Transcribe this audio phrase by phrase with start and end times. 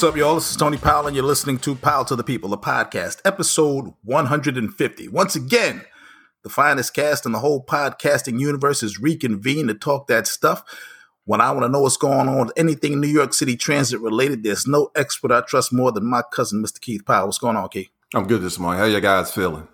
[0.00, 0.36] What's up, y'all?
[0.36, 3.92] This is Tony Powell, and you're listening to Powell to the People, a podcast, episode
[4.04, 5.08] 150.
[5.08, 5.84] Once again,
[6.42, 10.64] the finest cast in the whole podcasting universe is reconvened to talk that stuff.
[11.26, 14.42] When I want to know what's going on with anything New York City transit related,
[14.42, 16.80] there's no expert I trust more than my cousin, Mr.
[16.80, 17.26] Keith Powell.
[17.26, 17.90] What's going on, Keith?
[18.14, 18.80] I'm good this morning.
[18.80, 19.68] How you guys feeling?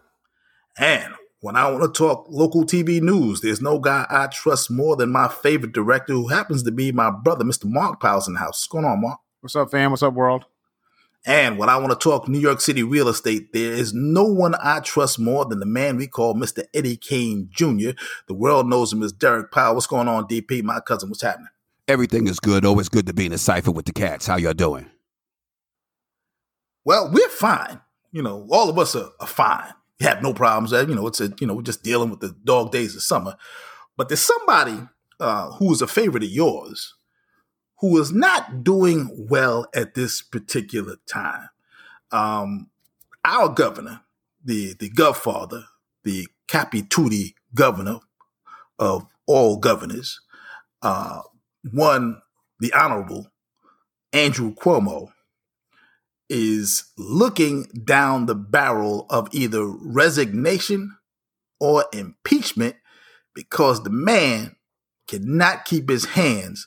[0.77, 4.97] And when I want to talk local TV news, there's no guy I trust more
[4.97, 7.67] than my favorite director, who happens to be my brother, Mr.
[7.67, 8.55] Mark Powell's in the house.
[8.55, 9.21] What's going on, Mark?
[9.41, 9.91] What's up, fam?
[9.91, 10.47] What's up, world?
[11.27, 14.55] And when I want to talk New York City real estate, there is no one
[14.63, 16.65] I trust more than the man we call Mr.
[16.73, 17.91] Eddie Kane Jr.
[18.29, 19.75] The world knows him as Derek Powell.
[19.75, 20.63] What's going on, DP?
[20.63, 21.49] My cousin, what's happening?
[21.89, 22.65] Everything is good.
[22.65, 24.27] Always good to be in a cipher with the cats.
[24.27, 24.91] How y'all doing?
[26.85, 27.81] Well, we're fine.
[28.13, 29.75] You know, all of us are, are fine.
[30.01, 30.73] We have no problems.
[30.73, 33.37] You know, it's a you know we're just dealing with the dog days of summer.
[33.97, 34.79] But there's somebody
[35.21, 36.95] uh, who is a favorite of yours
[37.79, 41.49] who is not doing well at this particular time.
[42.11, 42.71] Um,
[43.25, 44.03] our governor,
[44.45, 45.65] the the Godfather,
[46.05, 48.01] the Capituti governor
[48.79, 50.21] of all governors,
[50.83, 51.23] uh,
[51.71, 52.21] one
[52.61, 53.27] the Honorable
[54.13, 55.09] Andrew Cuomo
[56.29, 60.97] is looking down the barrel of either resignation
[61.61, 62.77] or impeachment
[63.35, 64.57] because the man
[65.07, 66.67] cannot keep his hands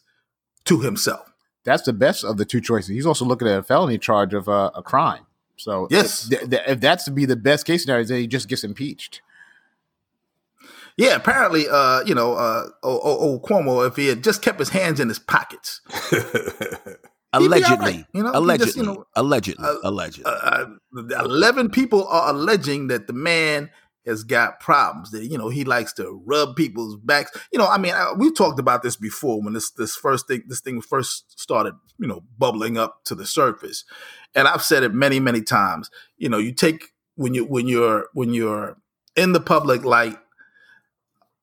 [0.66, 1.32] to himself.
[1.64, 2.90] That's the best of the two choices.
[2.90, 5.26] He's also looking at a felony charge of uh, a crime.
[5.58, 8.48] So yes, th- th- if that's to be the best case scenario, then he just
[8.48, 9.22] gets impeached.
[10.98, 14.70] Yeah, apparently, uh, you know, uh, old, old Cuomo, if he had just kept his
[14.70, 15.80] hands in his pockets,
[17.34, 20.26] allegedly, right, you know, allegedly, just, you know, allegedly, uh, allegedly.
[20.26, 20.66] Uh,
[21.20, 23.70] Eleven people are alleging that the man
[24.10, 25.12] has got problems.
[25.12, 27.32] That you know he likes to rub people's backs.
[27.52, 30.44] You know, I mean, I, we talked about this before when this this first thing
[30.48, 33.86] this thing first started, you know, bubbling up to the surface.
[34.36, 35.90] And I've said it many many times.
[36.18, 38.78] You know, you take when you when you're when you're
[39.16, 40.18] in the public light.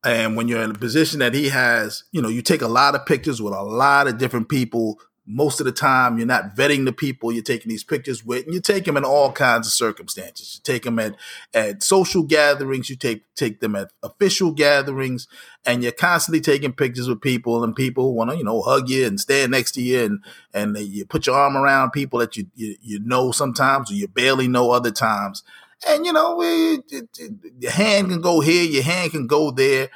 [0.04, 2.94] And when you're in a position that he has, you know, you take a lot
[2.94, 6.84] of pictures with a lot of different people most of the time you're not vetting
[6.84, 9.72] the people you're taking these pictures with and you take them in all kinds of
[9.72, 10.54] circumstances.
[10.54, 11.16] You take them at
[11.52, 15.26] at social gatherings you take take them at official gatherings
[15.64, 19.06] and you're constantly taking pictures with people and people want to you know hug you
[19.06, 22.46] and stand next to you and and you put your arm around people that you
[22.54, 25.42] you, you know sometimes or you barely know other times.
[25.86, 29.90] And you know it, it, your hand can go here your hand can go there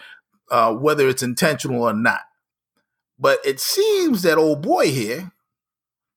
[0.50, 2.20] uh, whether it's intentional or not
[3.20, 5.30] but it seems that old boy here,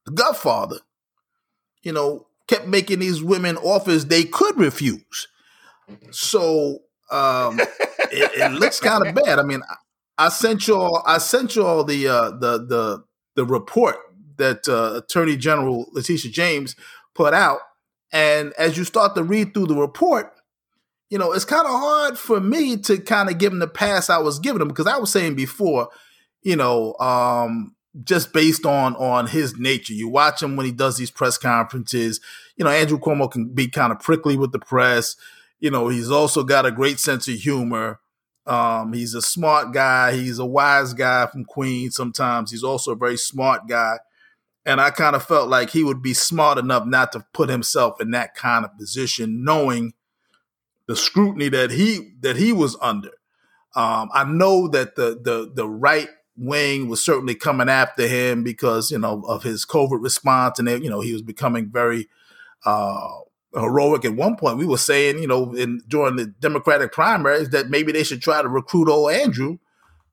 [0.06, 0.78] the Godfather,
[1.84, 5.28] you know, kept making these women offers they could refuse.
[6.12, 6.80] So
[7.12, 7.60] um,
[8.12, 9.38] it, it, looks kind of bad.
[9.38, 13.04] I mean, I, I sent you all, I sent you all the uh, the the
[13.36, 13.98] the report
[14.38, 16.76] that uh, Attorney General Letitia James
[17.14, 17.60] put out,
[18.14, 20.32] and as you start to read through the report,
[21.10, 24.10] you know, it's kind of hard for me to kind of give him the pass
[24.10, 25.90] I was giving him because I was saying before
[26.44, 29.94] you know, um, just based on on his nature.
[29.94, 32.20] You watch him when he does these press conferences.
[32.58, 35.16] You know, Andrew Cuomo can be kind of prickly with the press.
[35.60, 38.00] You know, he's also got a great sense of humor.
[38.46, 40.14] Um, he's a smart guy.
[40.14, 41.96] He's a wise guy from Queens.
[41.96, 44.00] Sometimes he's also a very smart guy.
[44.66, 48.02] And I kind of felt like he would be smart enough not to put himself
[48.02, 49.94] in that kind of position, knowing
[50.88, 53.12] the scrutiny that he that he was under.
[53.76, 58.92] Um, I know that the the the right wing was certainly coming after him because
[58.92, 62.08] you know of his COVID response, and you know he was becoming very
[62.66, 63.10] uh,
[63.54, 64.06] heroic.
[64.06, 67.92] At one point, we were saying, you know, in during the Democratic primaries, that maybe
[67.92, 69.58] they should try to recruit old Andrew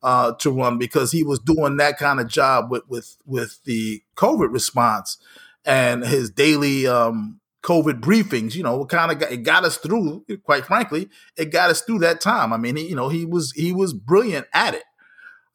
[0.03, 4.03] uh, to run because he was doing that kind of job with with with the
[4.17, 5.19] COVID response
[5.65, 8.55] and his daily um, COVID briefings.
[8.55, 10.25] You know, kind of it got us through.
[10.45, 12.53] Quite frankly, it got us through that time.
[12.53, 14.85] I mean, he, you know, he was he was brilliant at it.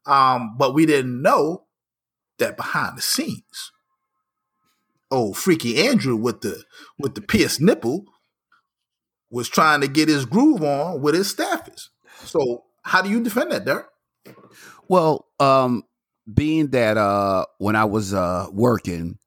[0.06, 1.66] Um, but we didn't know
[2.38, 3.72] that behind the scenes,
[5.12, 6.64] old freaky Andrew with the
[6.98, 8.06] with the pierced nipple
[9.30, 11.90] was trying to get his groove on with his staffers.
[12.24, 13.88] So how do you defend that, Derek?
[14.88, 15.84] Well, um,
[16.32, 19.18] being that uh, when I was uh, working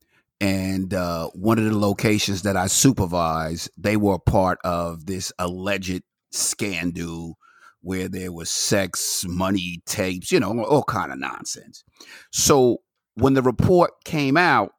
[0.41, 6.03] and uh, one of the locations that I supervised, they were part of this alleged
[6.31, 7.38] scandal
[7.81, 11.85] where there was sex, money, tapes, you know, all kind of nonsense.
[12.33, 12.79] So
[13.15, 14.73] when the report came out,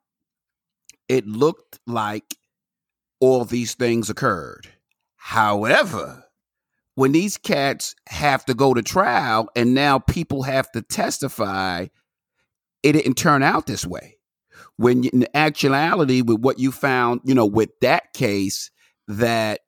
[1.08, 2.36] it looked like
[3.20, 4.68] all these things occurred.
[5.16, 6.26] However,
[6.96, 11.88] when these cats have to go to trial and now people have to testify,
[12.84, 14.18] it didn't turn out this way.
[14.78, 18.72] When in actuality, with what you found, you know, with that case,
[19.08, 19.62] that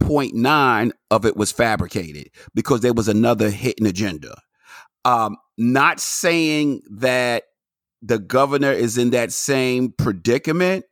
[0.00, 4.40] 99.9 of it was fabricated because there was another hidden agenda.
[5.04, 7.44] Um, not saying that
[8.02, 10.84] the governor is in that same predicament,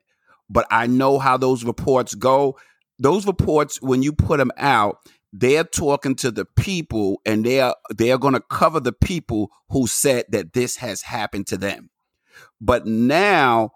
[0.48, 2.58] but I know how those reports go.
[2.98, 4.98] Those reports, when you put them out,
[5.32, 10.26] they're talking to the people and they're they're going to cover the people who said
[10.28, 11.90] that this has happened to them.
[12.60, 13.72] But now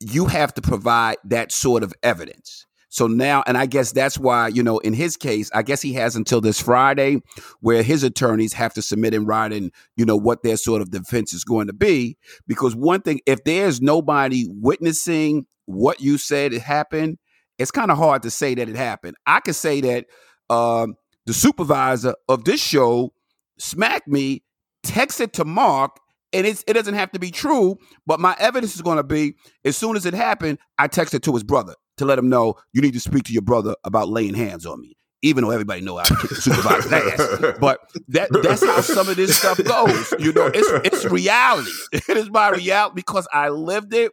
[0.00, 2.66] you have to provide that sort of evidence.
[2.92, 5.94] So now, and I guess that's why, you know, in his case, I guess he
[5.94, 7.22] has until this Friday
[7.60, 11.32] where his attorneys have to submit in writing, you know, what their sort of defense
[11.32, 12.18] is going to be.
[12.46, 17.16] Because one thing, if there's nobody witnessing what you said it happened,
[17.56, 19.16] it's kind of hard to say that it happened.
[19.26, 20.04] I could say that
[20.50, 23.14] um, the supervisor of this show
[23.58, 24.42] smacked me,
[24.84, 25.98] texted to Mark,
[26.32, 29.34] and it's, it doesn't have to be true, but my evidence is going to be
[29.64, 32.80] as soon as it happened, I texted to his brother to let him know you
[32.80, 34.96] need to speak to your brother about laying hands on me.
[35.24, 39.14] Even though everybody know I kick the supervisor's ass, but that that's how some of
[39.14, 40.12] this stuff goes.
[40.18, 41.70] You know, it's it's reality.
[42.08, 44.10] It is my reality because I lived it.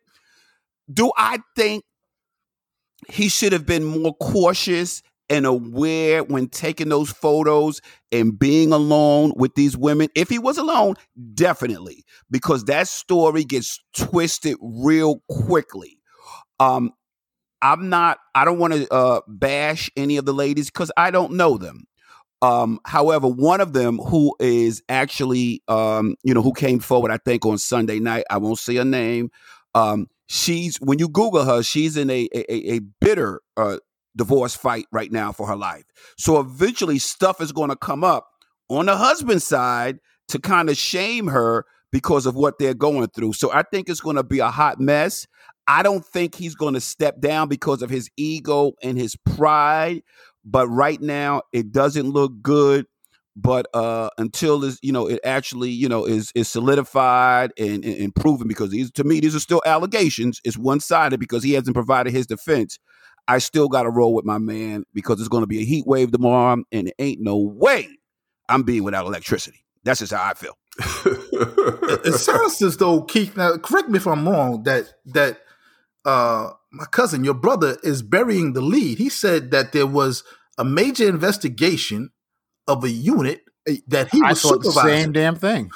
[0.94, 1.84] Do I think
[3.08, 7.82] he should have been more cautious and aware when taking those photos
[8.12, 10.10] and being alone with these women.
[10.16, 10.96] If he was alone,
[11.34, 16.00] definitely, because that story gets twisted real quickly.
[16.60, 16.92] Um,
[17.62, 18.20] I'm not.
[18.36, 21.86] I don't want to uh, bash any of the ladies because I don't know them.
[22.42, 27.18] Um, however, one of them who is actually, um, you know, who came forward, I
[27.18, 28.24] think on Sunday night.
[28.30, 29.30] I won't say her name.
[29.76, 33.78] Um, she's when you Google her, she's in a a, a bitter uh,
[34.20, 35.86] divorce fight right now for her life.
[36.18, 38.28] So eventually, stuff is going to come up
[38.70, 43.34] on the husband's side to kind of shame her because of what they're going through.
[43.34, 45.26] So I think it's going to be a hot mess.
[45.68, 50.04] I don't think he's going to step down because of his ego and his pride.
[50.46, 52.86] But right now, it doesn't look good.
[53.36, 57.96] But uh, until this, you know, it actually, you know, is is solidified and, and,
[57.96, 60.42] and proven, because these, to me, these are still allegations.
[60.44, 62.80] It's one sided because he hasn't provided his defense.
[63.30, 65.86] I still got to roll with my man because it's going to be a heat
[65.86, 67.88] wave tomorrow, and it ain't no way
[68.50, 69.64] I'm being without electricity.
[69.84, 70.58] That's just how I feel.
[71.06, 73.38] it, it sounds as though Keith.
[73.38, 74.64] Now, correct me if I'm wrong.
[74.64, 75.42] That that
[76.06, 78.98] uh, my cousin, your brother, is burying the lead.
[78.98, 80.24] He said that there was
[80.58, 82.10] a major investigation
[82.68, 84.74] of a unit eh, that he was supervising.
[84.74, 85.70] The same damn thing.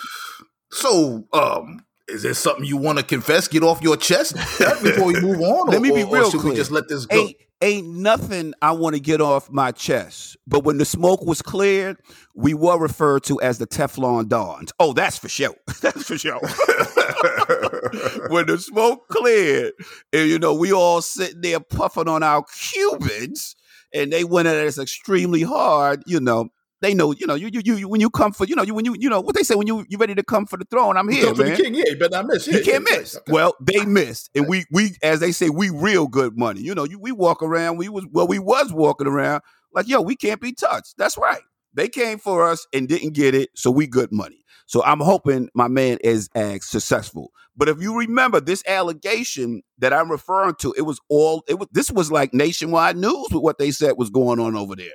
[0.72, 3.48] So, um, is there something you want to confess?
[3.48, 4.36] Get off your chest
[4.84, 5.68] before we move on.
[5.68, 6.54] let or, me be real should clear.
[6.54, 7.18] We just let this go.
[7.18, 10.38] Ain't, ain't nothing I want to get off my chest.
[10.46, 11.98] But when the smoke was cleared,
[12.36, 14.72] we were referred to as the Teflon Dons.
[14.80, 15.56] Oh, that's for sure.
[15.82, 16.40] that's for sure.
[18.30, 19.74] when the smoke cleared,
[20.14, 23.56] and you know, we all sitting there puffing on our Cubans,
[23.94, 26.50] and they went at us extremely hard, you know.
[26.84, 28.84] They know, you know, you, you, you, when you come for, you know, you, when
[28.84, 30.98] you, you know, what they say when you, you ready to come for the throne,
[30.98, 31.52] I'm here, man.
[31.52, 32.46] the king, yeah, you better not miss.
[32.46, 33.16] Yeah, You can't yeah, miss.
[33.16, 33.32] okay.
[33.32, 36.60] Well, they missed, and we we as they say, we real good money.
[36.60, 37.78] You know, you, we walk around.
[37.78, 40.96] We was well, we was walking around like, yo, we can't be touched.
[40.98, 41.42] That's right.
[41.74, 44.43] They came for us and didn't get it, so we good money.
[44.66, 47.32] So I'm hoping my man is as successful.
[47.56, 51.68] But if you remember this allegation that I'm referring to, it was all it was.
[51.72, 54.88] This was like nationwide news with what they said was going on over there.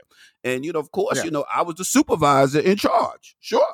[0.44, 1.24] And you know, of course, Yeah.
[1.24, 3.36] you know, I was the supervisor in charge.
[3.40, 3.66] Sure.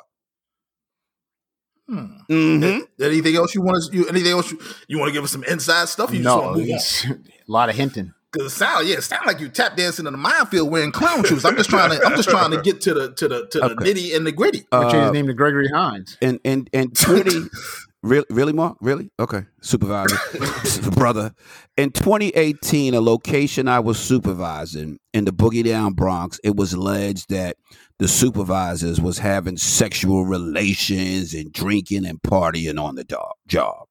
[1.89, 2.07] Hmm.
[2.29, 3.97] hmm Anything else you want to?
[3.97, 4.59] You, anything else you,
[4.89, 6.11] you want to give us some inside stuff?
[6.11, 8.13] Or you just No, want to move a lot of hinting.
[8.37, 11.25] Cause it sound yeah, it sound like you tap dancing in the minefield wearing clown
[11.25, 11.45] shoes.
[11.45, 13.65] I'm just trying to I'm just trying to get to the to the to the
[13.73, 13.93] Okay.
[13.93, 14.67] nitty and the gritty.
[14.73, 16.17] I'm gonna change Uh, his name to Gregory Hines.
[16.21, 17.49] and and and 20
[18.03, 20.19] really really mark really okay supervisor
[20.91, 21.33] brother
[21.79, 27.31] in 2018 a location i was supervising in the boogie down bronx it was alleged
[27.31, 27.57] that
[27.99, 33.87] the supervisors was having sexual relations and drinking and partying on the do- job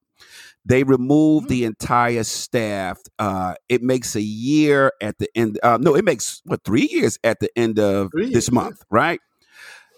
[0.65, 5.96] they removed the entire staff uh it makes a year at the end uh no
[5.96, 8.55] it makes what three years at the end of Three this yeah.
[8.55, 9.20] month right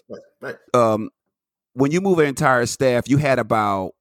[0.08, 0.56] Right, right.
[0.74, 1.10] um,
[1.74, 3.92] when you move an entire staff, you had about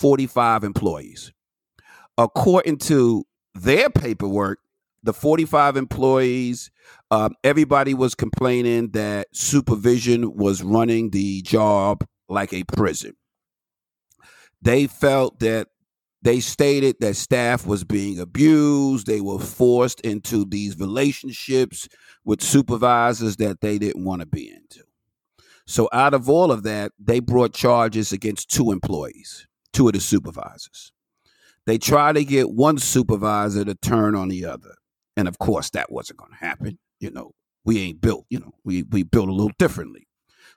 [0.00, 1.32] 45 employees.
[2.16, 4.60] According to their paperwork,
[5.02, 6.70] the 45 employees,
[7.10, 13.14] um, everybody was complaining that supervision was running the job like a prison.
[14.62, 15.68] They felt that
[16.24, 19.06] they stated that staff was being abused.
[19.06, 21.88] They were forced into these relationships
[22.24, 24.84] with supervisors that they didn't want to be into.
[25.66, 29.46] So out of all of that, they brought charges against two employees.
[29.74, 30.92] two of the supervisors.
[31.66, 34.74] They tried to get one supervisor to turn on the other.
[35.16, 36.78] And of course, that wasn't going to happen.
[37.00, 37.32] You know,
[37.64, 40.06] we ain't built, you know, we, we built a little differently.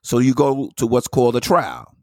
[0.04, 1.96] So you go to what's called a trial.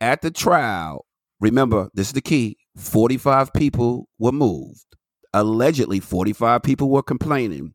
[0.00, 1.06] At the trial,
[1.40, 4.84] remember, this is the key 45 people were moved.
[5.32, 7.74] Allegedly, 45 people were complaining.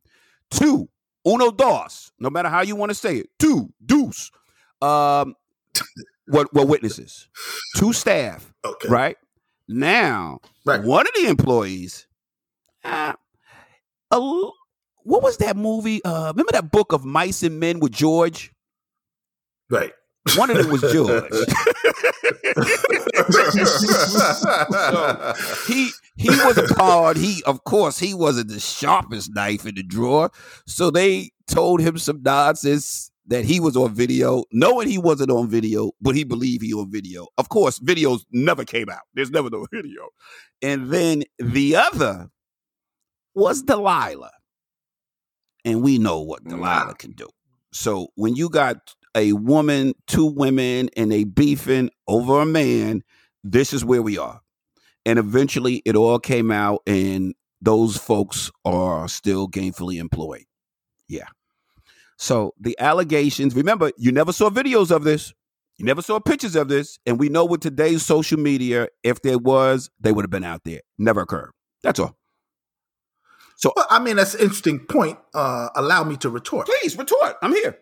[0.52, 0.90] Two,
[1.26, 4.32] uno dos, no matter how you want to say it, two, deuce,
[4.82, 5.36] um,
[6.28, 7.28] what were witnesses.
[7.76, 8.88] Two staff, Okay.
[8.90, 9.18] right?
[9.68, 10.82] Now, Right.
[10.84, 12.08] one of the employees,
[12.84, 13.14] uh,
[14.12, 14.20] a
[15.04, 16.04] what was that movie?
[16.04, 18.52] Uh, remember that book of Mice and Men with George?
[19.70, 19.94] Right.
[20.36, 21.24] One of them was George.
[25.68, 27.18] he he was a part.
[27.18, 30.32] He of course he wasn't the sharpest knife in the drawer.
[30.66, 35.48] So they told him some nonsense that he was on video, knowing he wasn't on
[35.48, 37.28] video, but he believed he was on video.
[37.38, 39.02] Of course, videos never came out.
[39.14, 40.10] There's never no video.
[40.62, 42.30] And then the other
[43.36, 44.32] was Delilah.
[45.66, 47.28] And we know what Delilah can do.
[47.72, 53.04] So when you got a woman, two women, and they beefing over a man,
[53.44, 54.42] this is where we are.
[55.06, 60.46] And eventually it all came out, and those folks are still gainfully employed.
[61.08, 61.28] Yeah.
[62.18, 65.34] So the allegations, remember, you never saw videos of this.
[65.78, 67.00] You never saw pictures of this.
[67.06, 70.64] And we know with today's social media, if there was, they would have been out
[70.66, 70.82] there.
[70.98, 71.52] Never occurred.
[71.82, 72.18] That's all.
[73.64, 75.18] Well, I mean, that's an interesting point.
[75.34, 76.68] Uh, allow me to retort.
[76.68, 77.36] Please retort.
[77.42, 77.78] I'm here.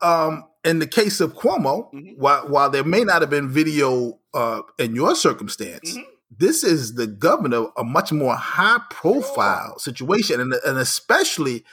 [0.00, 2.16] Um, in the case of Cuomo, Mhm.
[2.16, 6.04] while while there may not have been video uh, in your circumstance, Mhm.
[6.36, 11.64] this is the governor a much more high profile situation, and and especially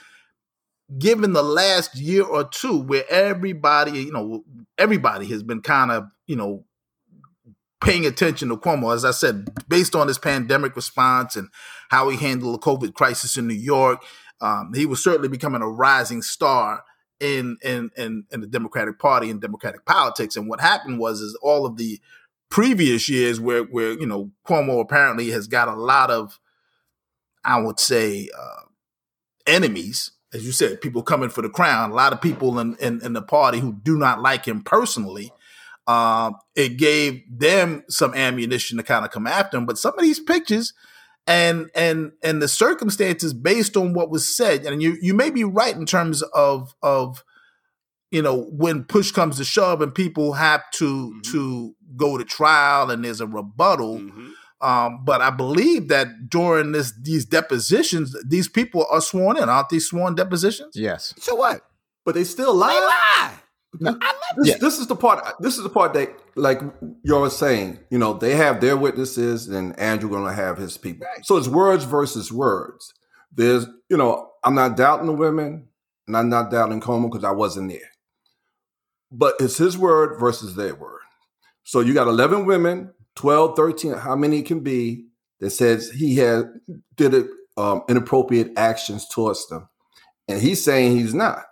[0.98, 4.44] given the last year or two where everybody, you know,
[4.76, 6.64] everybody has been kind of, you know,
[7.80, 11.48] paying attention to Cuomo, as I said, based on his pandemic response and
[11.88, 14.04] how he handled the COVID crisis in New York.
[14.40, 16.84] Um, he was certainly becoming a rising star
[17.22, 20.36] in, in in in the Democratic Party and Democratic politics.
[20.36, 22.00] And what happened was is all of the
[22.50, 26.38] previous years where where you know Cuomo apparently has got a lot of,
[27.44, 28.66] I would say, uh,
[29.46, 30.10] enemies.
[30.34, 31.90] As you said, people coming for the crown.
[31.90, 35.32] A lot of people in in, in the party who do not like him personally
[35.86, 39.66] um, it gave them some ammunition to kind of come after him.
[39.66, 40.72] But some of these pictures
[41.26, 45.44] and and and the circumstances based on what was said, and you you may be
[45.44, 47.22] right in terms of of
[48.10, 51.32] you know when push comes to shove and people have to Mhm.
[51.32, 53.98] to go to trial and there's a rebuttal.
[54.00, 54.30] Mhm.
[54.60, 59.68] Um, but I believe that during this these depositions, these people are sworn in, aren't
[59.70, 60.74] these sworn depositions?
[60.76, 61.14] Yes.
[61.18, 61.62] So what?
[62.04, 63.32] But they still They lie.
[63.78, 63.94] This,
[64.44, 64.56] Yeah.
[64.60, 65.24] this is the part.
[65.40, 66.60] This is the part that, like
[67.02, 71.06] you're saying, you know, they have their witnesses, and Andrew going to have his people.
[71.06, 71.24] Right.
[71.24, 72.92] So it's words versus words.
[73.34, 75.68] There's, you know, I'm not doubting the women,
[76.06, 77.90] and I'm not doubting Cuomo because I wasn't there.
[79.10, 81.00] But it's his word versus their word.
[81.64, 85.06] So you got 11 women, 12, 13, how many it can be
[85.40, 86.44] that says he had
[86.96, 87.26] did it
[87.56, 89.68] um, inappropriate actions towards them,
[90.28, 91.44] and he's saying he's not.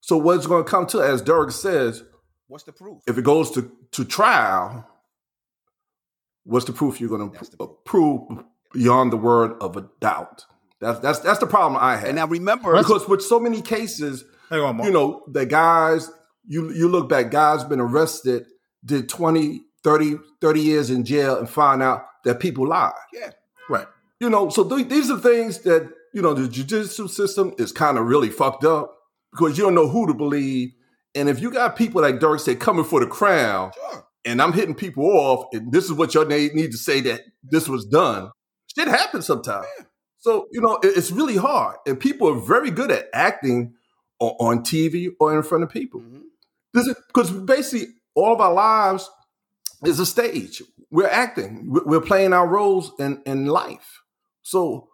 [0.00, 2.02] So what's going to come to, as Derek says,
[2.48, 3.02] What's the proof?
[3.06, 4.86] if it goes to, to trial,
[6.44, 8.22] what's the proof you're going That's to the prove
[8.72, 10.46] beyond the word of a doubt?
[10.80, 12.04] That's that's that's the problem I have.
[12.08, 16.10] And now remember, because with so many cases, Hang on, you know, the guys,
[16.46, 18.46] you you look back, guys been arrested,
[18.84, 22.92] did 20, 30, 30 years in jail and find out that people lied.
[23.12, 23.30] yeah,
[23.68, 23.86] right.
[24.18, 27.96] You know, so th- these are things that, you know, the judicial system is kind
[27.96, 28.94] of really fucked up
[29.32, 30.72] because you don't know who to believe.
[31.14, 34.06] And if you got people like Derek said coming for the crown, sure.
[34.24, 37.22] and I'm hitting people off, and this is what your name need to say that
[37.42, 38.30] this was done.
[38.76, 39.66] Shit happens sometimes.
[39.78, 39.84] Yeah.
[40.18, 43.74] So you know it- it's really hard, and people are very good at acting
[44.20, 46.00] on TV or in front of people.
[46.00, 46.22] Mhm.
[46.74, 49.08] This is because basically all of our lives
[49.84, 50.62] is a stage.
[50.90, 51.70] We're acting.
[51.70, 54.02] We're we're playing our roles in in life.
[54.42, 54.89] So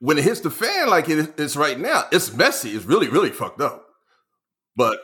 [0.00, 2.70] when it hits the fan like it is right now, it's messy.
[2.70, 3.86] It's really really fucked up.
[4.76, 5.00] But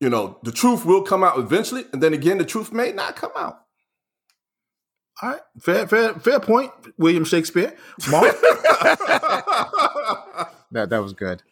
[0.00, 3.16] you know the truth will come out eventually, and then again the truth may not
[3.16, 3.60] come out.
[5.22, 7.74] All right, fair, fair, fair point, William Shakespeare.
[8.10, 8.36] Mark,
[10.72, 11.42] That that was good.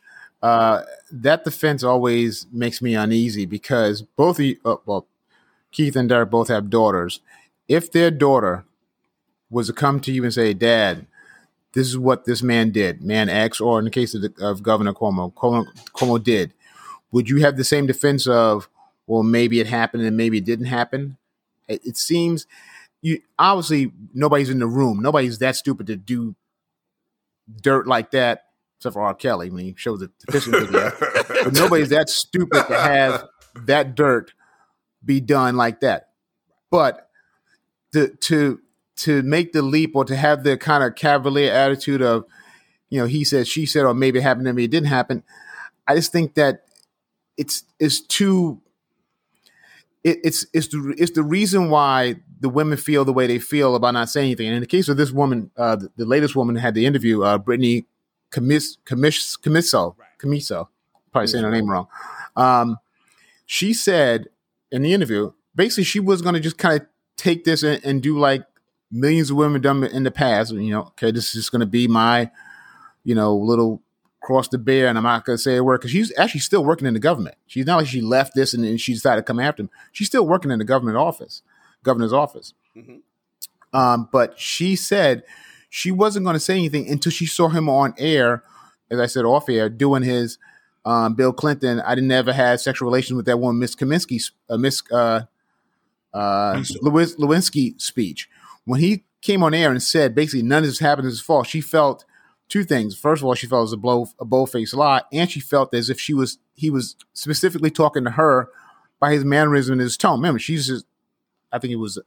[0.42, 5.06] Uh, that defense always makes me uneasy because both of you, uh, well,
[5.72, 7.20] Keith and Derek both have daughters.
[7.66, 8.66] If their daughter
[9.48, 11.06] was to come to you and say, "Dad,
[11.74, 14.62] this is what this man did," man X, or in the case of, the, of
[14.62, 16.54] Governor Cuomo, Cuomo, Cuomo did,
[17.12, 18.68] would you have the same defense of,
[19.06, 21.16] "Well, maybe it happened and maybe it didn't happen"?
[21.68, 22.46] It, it seems
[23.04, 25.00] you obviously nobody's in the room.
[25.00, 26.34] Nobody's that stupid to do
[27.60, 28.46] dirt like that,
[28.78, 29.14] except for R.
[29.14, 30.90] Kelly when he shows the fishing video.
[31.44, 33.24] but nobody's that stupid to have
[33.66, 34.32] that dirt
[35.04, 36.08] be done like that.
[36.70, 37.10] But
[37.92, 38.60] to to
[38.96, 42.24] to make the leap or to have the kind of cavalier attitude of,
[42.90, 45.22] you know, he said, she said, or maybe it happened to me, it didn't happen.
[45.86, 46.64] I just think that
[47.36, 48.60] it's it's too
[50.04, 53.74] it, it's it's the it's the reason why the women feel the way they feel
[53.74, 54.46] about not saying anything.
[54.46, 57.22] And in the case of this woman, uh, the, the latest woman had the interview,
[57.22, 57.86] uh, Brittany
[58.30, 60.68] Commisso Commisso,
[61.10, 61.88] probably saying her name wrong.
[62.36, 62.78] Um,
[63.46, 64.26] she said
[64.70, 66.86] in the interview, basically, she was going to just kind of
[67.16, 68.44] take this and, and, do like
[68.90, 70.52] millions of women done in the past.
[70.52, 72.30] You know, okay, this is just going to be my,
[73.04, 73.82] you know, little
[74.22, 76.64] cross the bear, and I'm not going to say a word because she's actually still
[76.64, 77.36] working in the government.
[77.46, 79.70] She's not like she left this and, and she decided to come after him.
[79.92, 81.42] She's still working in the government office,
[81.82, 82.54] governor's office.
[82.76, 82.96] Mm-hmm.
[83.78, 85.24] Um, but she said
[85.68, 88.42] she wasn't going to say anything until she saw him on air,
[88.90, 90.38] as I said off air, doing his
[90.84, 91.80] um, Bill Clinton.
[91.80, 95.22] I didn't ever have sexual relations with that woman, Miss Kaminsky, uh, Miss uh,
[96.12, 98.28] uh, Lewinsky speech.
[98.64, 101.46] When he came on air and said basically none of this happened is his fault,
[101.46, 102.04] she felt
[102.48, 102.96] two things.
[102.96, 105.74] First of all, she felt it was a blow a bold-faced lie, and she felt
[105.74, 108.48] as if she was he was specifically talking to her
[109.00, 110.18] by his mannerism and his tone.
[110.18, 110.86] Remember, she's just,
[111.52, 112.00] I think it was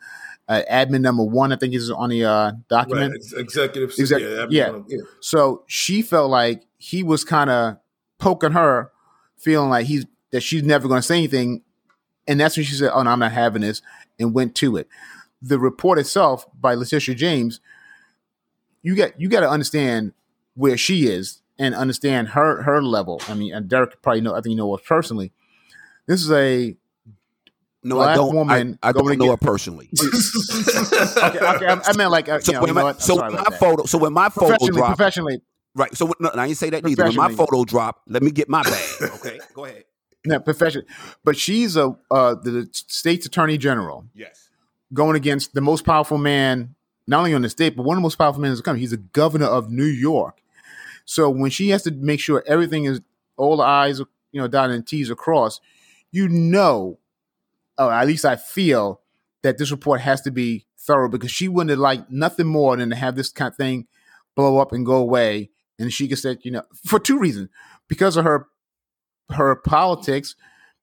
[0.48, 1.52] uh, admin number one.
[1.52, 3.14] I think is on the uh, document.
[3.14, 3.42] Right.
[3.42, 3.94] Executive.
[3.98, 4.80] Exec- yeah, yeah.
[4.88, 5.02] yeah.
[5.20, 7.78] So she felt like he was kind of
[8.20, 8.92] poking her,
[9.38, 11.62] feeling like he's that she's never going to say anything,
[12.28, 13.82] and that's when she said, "Oh no, I'm not having this,"
[14.20, 14.88] and went to it.
[15.42, 17.60] The report itself by Letitia James,
[18.82, 20.14] you get you got to understand
[20.56, 23.22] where she is and understand her her level.
[23.28, 24.34] I mean, and Derek probably know.
[24.34, 25.32] I think you know her personally.
[26.08, 26.76] This is a
[27.84, 28.36] no, I don't.
[28.36, 29.90] Woman I, I don't know her personally.
[30.02, 31.68] okay, okay.
[31.68, 33.98] I, I meant like uh, so you know, when my, so when my photo, so
[33.98, 35.42] when my photo dropped, professionally,
[35.76, 35.96] right?
[35.96, 37.06] So no, I didn't say that either.
[37.06, 39.12] When my photo dropped, let me get my bag.
[39.16, 39.84] Okay, go ahead.
[40.26, 40.84] No, professional,
[41.24, 44.06] but she's a uh, the state's attorney general.
[44.14, 44.47] Yes,
[44.94, 46.76] going against the most powerful man,
[47.08, 48.82] not only on the state, but one of the most powerful men in the country.
[48.82, 50.42] He's the governor of New York.
[51.06, 53.02] So when she has to make sure everything is
[53.38, 55.62] all the I's, you know, dotted and T's across,
[56.12, 57.00] you know,
[57.78, 59.02] or at least I feel
[59.44, 62.90] that this report has to be thorough because she wouldn't have liked nothing more than
[62.90, 63.88] to have this kind of thing
[64.36, 65.50] blow up and go away.
[65.80, 67.50] And she could say, you know, for two reasons.
[67.88, 68.48] Because of her
[69.32, 70.36] her politics,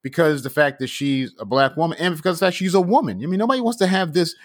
[0.05, 3.21] because the fact that she's a black woman, and because that she's a woman.
[3.25, 4.37] I mean, nobody wants to have this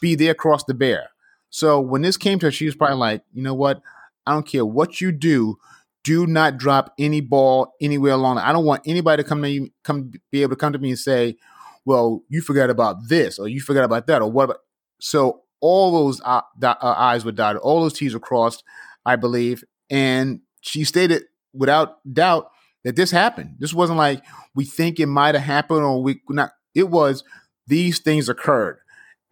[0.00, 1.10] be there across the bear.
[1.50, 3.82] So when this came to her, she was probably like, you know what?
[4.26, 5.58] I don't care what you do.
[6.02, 8.38] Do not drop any ball anywhere along.
[8.38, 10.90] I don't want anybody to come to you, come be able to come to me
[10.90, 11.36] and say,
[11.84, 14.58] "Well, you forgot about this, or you forgot about that, or what?"
[15.00, 18.64] So all those uh, uh, I's were dotted, all those T's were crossed,
[19.06, 22.50] I believe, and she stated without doubt
[22.84, 23.56] that this happened.
[23.58, 24.22] This wasn't like
[24.54, 26.52] we think it might have happened or we not.
[26.74, 27.24] It was
[27.66, 28.78] these things occurred,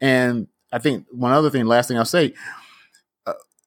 [0.01, 2.35] and I think one other thing, last thing I'll say,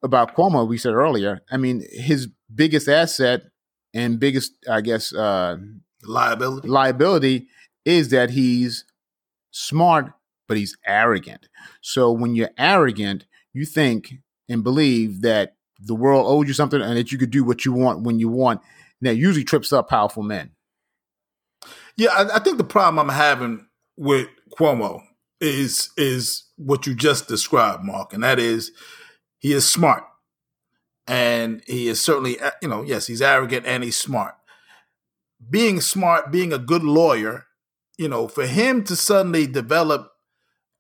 [0.06, 1.42] about Cuomo, we said earlier.
[1.52, 3.44] I mean, his biggest asset
[3.94, 5.58] and biggest, I guess, uh,
[6.04, 7.48] liability liability
[7.84, 8.86] is that he's
[9.52, 10.12] smart,
[10.48, 11.48] but he's arrogant.
[11.82, 14.14] So when you're arrogant, you think
[14.48, 17.74] and believe that the world owes you something and that you could do what you
[17.74, 18.62] want when you want.
[19.06, 20.52] That usually trips up powerful men.
[21.98, 25.02] Yeah, I, I think the problem I'm having with Cuomo
[25.40, 28.72] is is what you just described, Mark, and that is
[29.40, 30.04] he is smart.
[31.08, 34.36] And he is certainly, uh, you know, yes, he's arrogant and he's smart.
[35.48, 37.46] Being smart, being a good lawyer,
[37.98, 40.12] you know, for him to suddenly develop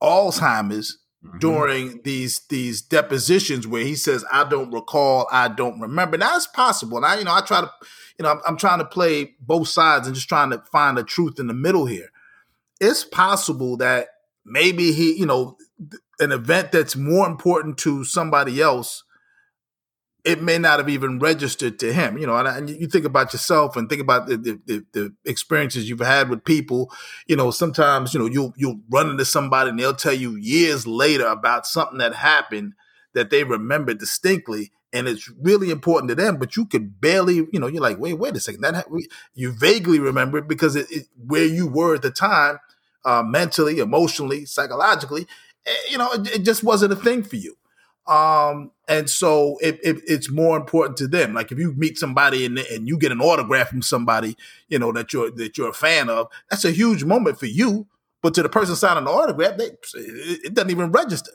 [0.01, 1.37] Alzheimer's mm-hmm.
[1.37, 6.97] during these these depositions where he says, "I don't recall, I don't remember." That's possible,
[6.97, 7.71] and I, you know, I try to,
[8.17, 11.03] you know, I'm, I'm trying to play both sides and just trying to find the
[11.03, 12.09] truth in the middle here.
[12.79, 14.07] It's possible that
[14.45, 15.57] maybe he, you know,
[16.19, 19.03] an event that's more important to somebody else,
[20.23, 22.17] it may not have even registered to him.
[22.17, 25.89] You know, and, and you think about yourself and think about the, the, the, experiences
[25.89, 26.91] you've had with people.
[27.27, 30.87] You know, sometimes you know you'll you'll run into somebody and they'll tell you years
[30.87, 32.73] later about something that happened
[33.13, 36.37] that they remember distinctly, and it's really important to them.
[36.37, 38.87] But you could barely, you know, you're like, wait, wait a second, that
[39.35, 42.59] you vaguely remember it because it, it where you were at the time.
[43.03, 45.27] Uh, mentally, emotionally, psychologically,
[45.65, 47.57] Eh, you know, it, it just wasn't a thing for you.
[48.07, 51.33] Um, and so it, it, it's more important to them.
[51.33, 54.37] Like if you meet somebody and, and you get an autograph from somebody,
[54.69, 57.87] you know, that you're, that you're a fan of, that's a huge moment for you,
[58.21, 61.31] But to the person signing the autograph, they, it, it doesn't even register.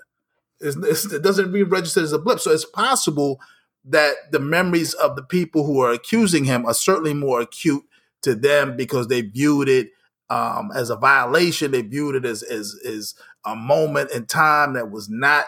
[0.60, 2.40] It's, it doesn't even register as a blip.
[2.40, 3.40] So it's possible
[3.84, 7.84] that the memories of the people who are accusing him are certainly more acute
[8.22, 9.90] to them because they viewed it
[10.28, 11.70] um, as a violation.
[11.70, 15.46] They viewed it as, as, as a moment in time that was not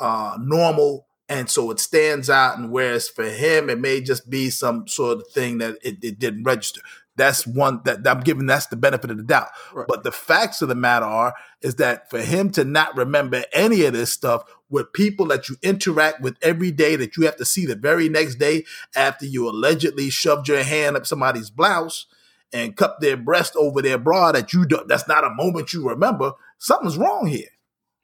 [0.00, 1.06] uh, normal.
[1.28, 2.58] And so it stands out.
[2.58, 6.18] And whereas for him, it may just be some sort of thing that it, it
[6.18, 6.80] didn't register.
[7.16, 8.46] That's one that, that I'm giving.
[8.46, 9.48] That's the benefit of the doubt.
[9.74, 9.86] Right.
[9.86, 13.84] But the facts of the matter are, is that for him to not remember any
[13.84, 17.44] of this stuff with people that you interact with every day, that you have to
[17.44, 18.64] see the very next day
[18.96, 22.06] after you allegedly shoved your hand up somebody's blouse
[22.52, 25.86] and cupped their breast over their bra, that you don't, that's not a moment you
[25.88, 26.32] remember.
[26.58, 27.48] Something's wrong here.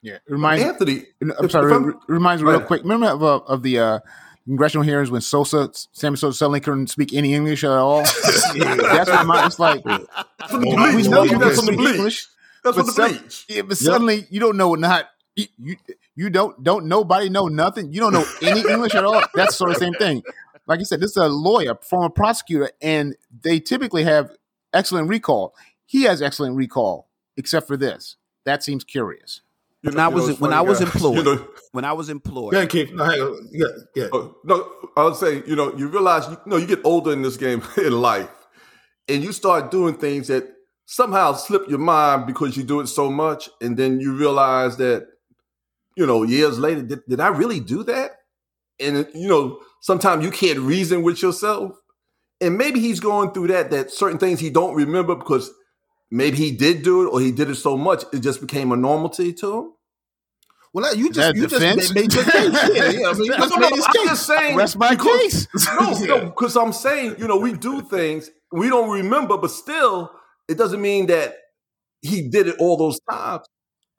[0.02, 0.62] Yeah, it reminds.
[0.64, 1.72] Anthony, I'm sorry.
[1.72, 2.82] I'm- it reminds me real quick.
[2.82, 3.98] Remember of, uh, of the uh,
[4.48, 8.02] congressional hearings when Sosa, Sammy Sosa, suddenly couldn't speak any English at all.
[8.54, 9.82] That's what my, it's like.
[9.82, 11.94] from the We We know baby, you can that's from the speak.
[11.96, 12.26] English.
[12.64, 13.44] That's but from the some- bleach.
[13.48, 15.06] Yeah, but suddenly you don't know not
[15.36, 15.76] you, you
[16.16, 17.92] you don't don't nobody know nothing.
[17.92, 19.22] You don't know any English at all.
[19.34, 20.22] That's sort of the same thing.
[20.66, 24.32] Like you said, this is a lawyer, former prosecutor, and they typically have
[24.74, 25.54] excellent recall.
[25.86, 28.16] He has excellent recall, except for this.
[28.44, 29.40] That seems curious.
[29.82, 30.88] You When I was when I was guys.
[30.94, 32.92] employed, You know, when I was employed, Yeah, Keith.
[32.92, 33.38] No.
[33.52, 34.06] Yeah, yeah.
[34.12, 37.22] Uh, no, I was saying, you know, you realize, you know, you get older in
[37.22, 38.30] this game in life,
[39.06, 40.48] and you start doing things that
[40.86, 45.06] somehow slip your mind because you do it so much, and then you realize that,
[45.94, 48.12] you know, years later, did, did I really do that?
[48.80, 51.76] And you know, sometimes you can't reason with yourself,
[52.40, 53.70] and maybe he's going through that.
[53.70, 55.52] That certain things he don't remember because
[56.10, 58.76] maybe he did do it or he did it so much it just became a
[58.76, 59.72] normality to him.
[60.72, 61.80] Well, that- you That just you defense?
[61.82, 62.52] just made your case.
[62.52, 63.08] Yeah, yeah.
[63.08, 64.04] I mean, you No, just no, made no, his I'm case.
[64.06, 64.56] just saying.
[64.56, 65.46] Rest my case.
[65.80, 70.10] No, no, because I'm saying, you know, we do things we don't remember, but still,
[70.48, 71.34] it doesn't mean that
[72.02, 73.44] he did it all those times.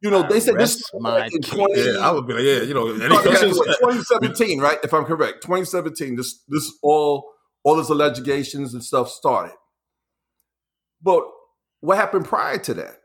[0.02, 2.62] You know, they said this Rest my in 20, Yeah, I would be like, yeah,
[2.62, 3.58] you know, any started back in, questions?
[3.58, 4.78] what, 2017, right?
[4.84, 6.16] If I'm correct, 2017.
[6.16, 7.30] This, this all,
[7.64, 9.54] all this allegations and stuff started.
[11.02, 11.24] But
[11.82, 12.98] what happened prior to that?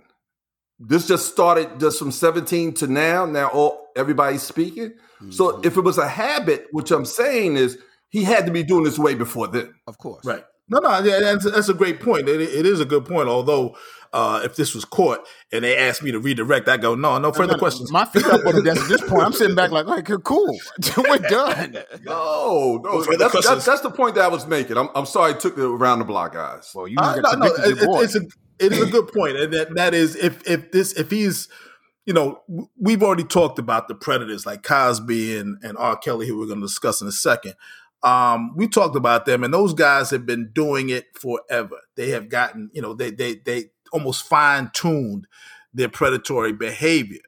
[0.79, 3.25] This just started just from 17 to now.
[3.27, 4.93] Now all everybody's speaking.
[5.31, 5.65] So Mhm.
[5.67, 7.79] if it was a habit, which I'm saying is
[8.11, 9.73] he had to be doing this way before then.
[9.87, 10.45] of course, Right.
[10.69, 12.27] No, no, yeah, that's, that's a great point.
[12.27, 13.29] It, it is a good point.
[13.29, 13.77] Although,
[14.15, 15.21] uh, if this was court
[15.53, 17.93] and they asked me to redirect, I go, no, no further questions.
[17.93, 19.23] My feet up on the desk at this point.
[19.25, 20.59] I'm sitting back like, like cool.
[20.97, 21.77] We're done.
[22.05, 24.79] No, no, that's, that's, that's the point that I was making.
[24.79, 26.71] I'm, I'm sorry I took it around the block, guys.
[26.75, 28.21] Well, you Uh, no, no, it- it's a
[28.59, 31.49] it is a good point, and that that is if if this if he's
[32.07, 32.43] you know
[32.79, 35.97] we've already talked about the predators like Cosby and and R.
[35.97, 37.55] Kelly, who we're going to discuss in a second.
[38.03, 41.79] Um, we talked about them, and those guys have been doing it forever.
[41.97, 45.27] They have gotten you know they they they almost fine tuned
[45.73, 47.21] their predatory behavior.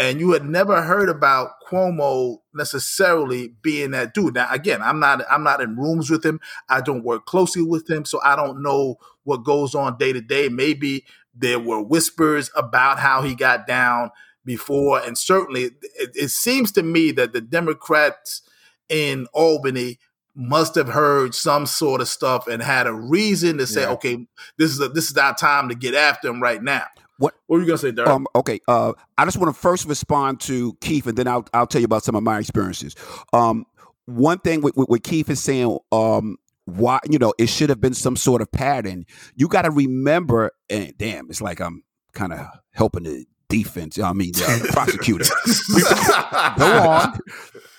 [0.00, 4.32] And you had never heard about Cuomo necessarily being that dude.
[4.34, 6.40] Now, again, I'm not I'm not in rooms with him.
[6.70, 10.22] I don't work closely with him, so I don't know what goes on day to
[10.22, 10.48] day.
[10.48, 14.10] Maybe there were whispers about how he got down
[14.42, 15.74] before, and certainly it,
[16.14, 18.40] it seems to me that the Democrats
[18.88, 19.98] in Albany
[20.34, 23.90] must have heard some sort of stuff and had a reason to say, Yeah.
[23.90, 26.86] "Okay, this is a, this is our time to get after him right now."
[27.20, 28.08] What- What were you gonna say, Derek?
[28.10, 28.60] Um, okay.
[28.66, 31.84] Uh, I just want to first respond to Keith, and then I'll I'll tell you
[31.84, 32.96] about some of my experiences.
[33.34, 33.66] Um,
[34.06, 37.80] one thing with, with, with Keith is saying, um, why you know it should have
[37.80, 39.04] been some sort of pattern.
[39.36, 43.98] You got to remember, and damn, it's like I'm kind of helping the defense.
[43.98, 45.24] I mean, the prosecutor.
[46.58, 47.18] Go on.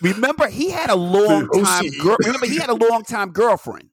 [0.02, 1.86] Remember, he had a long time.
[2.26, 3.90] Remember, he had a long time girlfriend.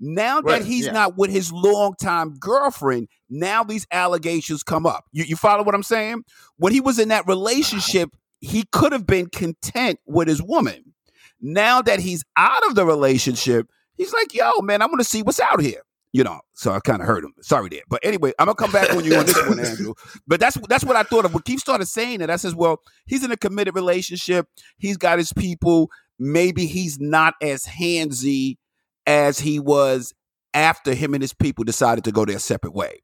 [0.00, 0.92] Now that Right, he's yeah.
[0.92, 5.04] not with his long time girlfriend, now these allegations come up.
[5.12, 6.24] You, you follow what I'm saying?
[6.56, 7.30] When he was in that uh-huh.
[7.30, 10.94] relationship, he could have been content with his woman.
[11.40, 15.22] Now that he's out of the relationship, he's like, yo, man, I'm going to see
[15.22, 15.82] what's out here.
[16.12, 17.34] You know, so I kind of hurt him.
[17.40, 17.82] Sorry there.
[17.88, 19.94] But anyway, I'm going to come back on you on this one, Andrew.
[20.28, 21.34] But that's that's what I thought of.
[21.34, 24.46] When Keith started saying it, I says, well, he's in a committed relationship.
[24.76, 25.90] He's got his people.
[26.20, 28.58] Maybe he's not as handsy
[29.06, 30.14] as he was
[30.52, 33.00] after him and his people decided to go their separate way.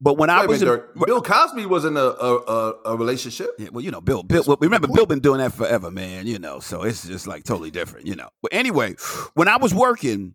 [0.00, 2.74] But when I Wait a was minute, in, Bill Cosby was in a a, a,
[2.86, 3.50] a relationship.
[3.58, 6.38] yeah, well, you know, Bill, Bill, well, remember, Bill been doing that forever, man, you
[6.38, 8.28] know, so it's just like totally different, you know.
[8.42, 8.94] But anyway,
[9.34, 10.34] when I was working,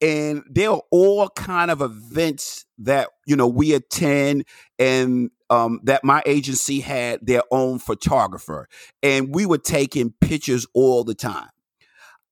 [0.00, 4.44] and there are all kind of events that, you know, we attend
[4.78, 8.68] and um, that my agency had their own photographer,
[9.02, 11.48] and we were taking pictures all the time.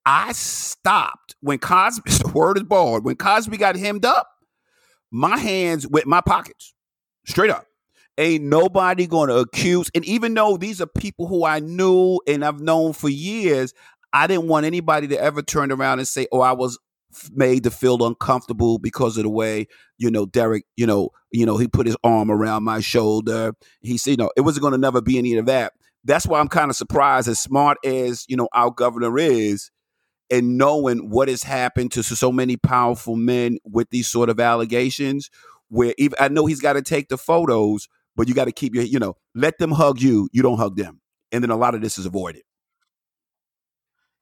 [0.04, 4.28] I stopped when Cosby, the word is born, when Cosby got hemmed up,
[5.10, 6.74] my hands in my pockets,
[7.26, 7.66] straight up.
[8.18, 9.90] Ain't nobody to accuse.
[9.94, 13.72] And even though these are people who I knew and I've known for years,
[14.12, 16.78] I didn't want anybody to ever turn around and say, "Oh, I was
[17.32, 19.66] made to feel uncomfortable because of the way
[19.98, 23.52] you know Derek, you know, you know, he put his arm around my shoulder.
[23.80, 25.72] He said, you know, it wasn't going to never be any of that.
[26.04, 29.70] That's why I'm kind of surprised, as smart as you know our governor is,
[30.30, 35.30] and knowing what has happened to so many powerful men with these sort of allegations.
[35.68, 38.74] Where even I know he's got to take the photos, but you got to keep
[38.74, 40.28] your, you know, let them hug you.
[40.32, 42.42] You don't hug them, and then a lot of this is avoided.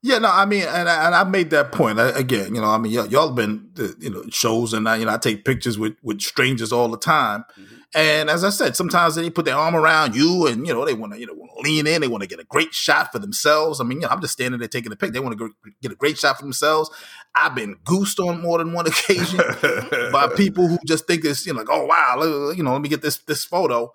[0.01, 2.55] Yeah, no, I mean, and I, and I made that point I, again.
[2.55, 5.19] You know, I mean, y- y'all been you know shows, and I, you know, I
[5.19, 7.45] take pictures with with strangers all the time.
[7.59, 7.77] Mm-hmm.
[7.95, 10.93] And as I said, sometimes they put their arm around you, and you know, they
[10.93, 12.03] want to you know lean in.
[12.03, 13.81] They want to get a great shot for themselves.
[13.81, 15.13] I mean, you know, I'm just standing there taking a pic.
[15.13, 16.91] They want to get a great shot for themselves.
[17.35, 19.39] I've been goosed on more than one occasion
[20.13, 22.91] by people who just think it's you know like, oh wow, you know, let me
[22.91, 23.91] get this this photo.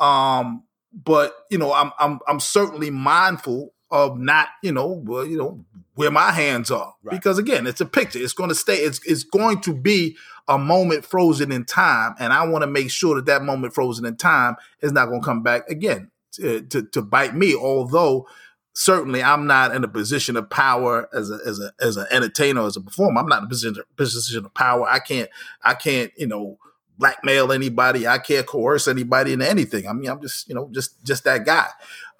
[0.00, 5.36] Um, but you know, I'm I'm I'm certainly mindful of not, you know, well, you
[5.36, 6.94] know, where my hands are.
[7.02, 7.16] Right.
[7.16, 8.18] Because again, it's a picture.
[8.18, 8.76] It's going to stay.
[8.76, 10.16] It's it's going to be
[10.48, 14.04] a moment frozen in time, and I want to make sure that that moment frozen
[14.04, 17.54] in time is not going to come back again to, uh, to, to bite me.
[17.54, 18.28] Although
[18.74, 22.64] certainly I'm not in a position of power as a as a as an entertainer
[22.66, 23.20] as a performer.
[23.20, 24.86] I'm not in a position position of power.
[24.88, 25.30] I can't
[25.62, 26.58] I can't you know
[26.98, 28.06] blackmail anybody.
[28.06, 29.86] I can't coerce anybody into anything.
[29.86, 31.68] I mean, I'm just, you know, just just that guy.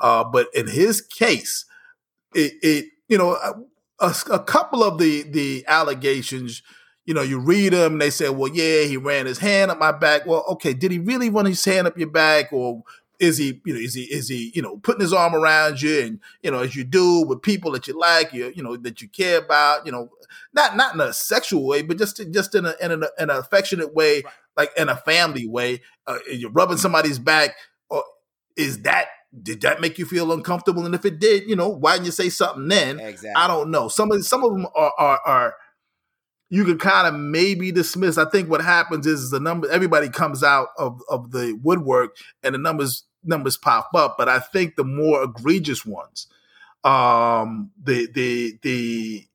[0.00, 1.64] Uh, but in his case,
[2.34, 3.32] it, it you know,
[4.00, 6.62] a, a, couple of the the allegations,
[7.04, 9.92] you know, you read them, they say, well, yeah, he ran his hand up my
[9.92, 10.26] back.
[10.26, 12.82] Well, okay, did he really run his hand up your back, or
[13.18, 16.00] is he, you know, is he, is he, you know, putting his arm around you,
[16.00, 19.00] and you know, as you do with people that you like, you, you know, that
[19.00, 20.10] you care about, you know,
[20.52, 23.94] not not in a sexual way, but just just in a in an, an affectionate
[23.94, 24.34] way, right.
[24.56, 25.82] Like in a family way.
[26.06, 27.56] Uh, you're rubbing somebody's back,
[27.88, 28.04] or
[28.56, 29.06] is that
[29.42, 30.86] did that make you feel uncomfortable?
[30.86, 33.00] And if it did, you know, why didn't you say something then?
[33.00, 33.30] Exactly.
[33.36, 33.88] I don't know.
[33.88, 35.54] Some of some of them are are, are
[36.48, 38.18] you could kind of maybe dismiss.
[38.18, 42.16] I think what happens is, is the number everybody comes out of of the woodwork
[42.42, 44.16] and the numbers numbers pop up.
[44.16, 46.28] But I think the more egregious ones,
[46.84, 49.26] um, the the the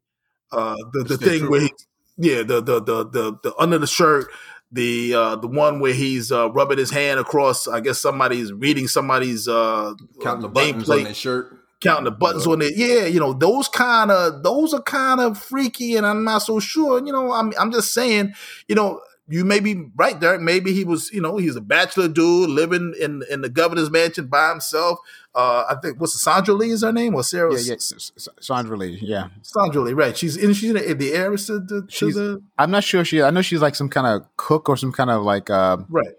[0.52, 1.74] uh the, the thing where he,
[2.18, 4.28] yeah, the, the the the the under the shirt,
[4.72, 7.68] the uh, the one where he's uh, rubbing his hand across.
[7.68, 12.12] I guess somebody's reading somebody's uh, counting the buttons plate, on his shirt, counting the
[12.12, 12.76] buttons on it.
[12.76, 16.60] Yeah, you know those kind of those are kind of freaky, and I'm not so
[16.60, 17.06] sure.
[17.06, 18.34] You know, I'm I'm just saying,
[18.68, 19.02] you know.
[19.28, 20.42] You may be right, Derek.
[20.42, 24.28] Maybe he was, you know, he's a bachelor dude living in in the governor's mansion
[24.28, 25.00] by himself.
[25.34, 27.54] Uh, I think what's Sandra Lee is her name or Sarah?
[27.54, 27.98] Yeah, yeah,
[28.42, 29.00] Sandra Lee.
[29.02, 29.94] Yeah, Sandra Lee.
[29.94, 30.16] Right.
[30.18, 30.54] She's in.
[30.54, 32.44] She's the, the heiress to, the, to the.
[32.58, 33.06] I'm not sure.
[33.06, 33.22] She.
[33.22, 35.50] I know she's like some kind of cook or some kind of like.
[35.50, 36.16] Uh, right.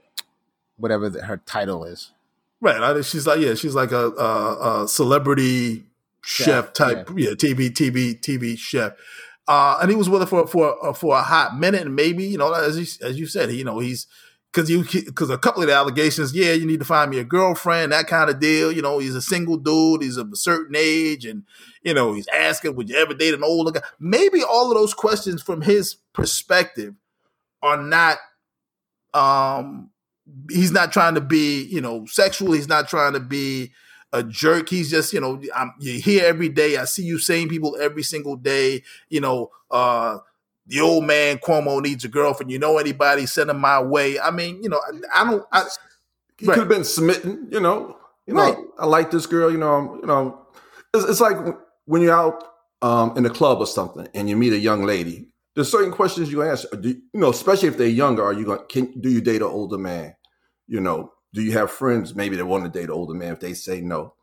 [0.79, 2.13] Whatever the, her title is.
[2.63, 2.81] Right.
[2.81, 3.55] I, She's like yeah.
[3.55, 5.85] She's like a, a, a celebrity
[6.23, 7.11] chef, chef type.
[7.15, 7.31] Yeah.
[7.31, 7.35] yeah.
[7.35, 8.95] TV TV TV chef.
[9.47, 12.25] Uh, and he was with her for for uh, for a hot minute, and maybe
[12.25, 14.07] you know, as you, as you said, you know, he's
[14.53, 17.25] because you because a couple of the allegations, yeah, you need to find me a
[17.25, 18.71] girlfriend, that kind of deal.
[18.71, 21.45] You know, he's a single dude, he's of a certain age, and
[21.83, 23.87] you know, he's asking, would you ever date an older guy?
[23.99, 26.95] Maybe all of those questions from his perspective
[27.63, 28.19] are not
[29.15, 29.91] um
[30.51, 33.73] he's not trying to be, you know, sexual, he's not trying to be
[34.13, 34.69] a jerk.
[34.69, 36.77] He's just, you know, I'm, you're here every day.
[36.77, 38.83] I see you same people every single day.
[39.09, 40.19] You know, uh,
[40.67, 42.51] the old man Cuomo needs a girlfriend.
[42.51, 43.27] You know anybody?
[43.27, 44.19] Send him my way.
[44.19, 44.81] I mean, you know,
[45.13, 45.45] I, I don't.
[45.53, 45.65] I,
[46.39, 46.55] he right.
[46.55, 47.49] could have been smitten.
[47.51, 47.97] You know,
[48.27, 48.57] you know, right.
[48.79, 49.51] I like this girl.
[49.51, 50.47] You know, you know,
[50.95, 51.37] it's, it's like
[51.87, 52.45] when you're out
[52.83, 55.29] um, in a club or something and you meet a young lady.
[55.55, 56.67] There's certain questions you ask.
[56.81, 58.25] Do, you know, especially if they're younger.
[58.25, 58.61] Are you going?
[58.69, 60.15] Can do you date an older man?
[60.67, 63.33] You know, do you have friends maybe that want to date an older man?
[63.35, 64.15] If they say no,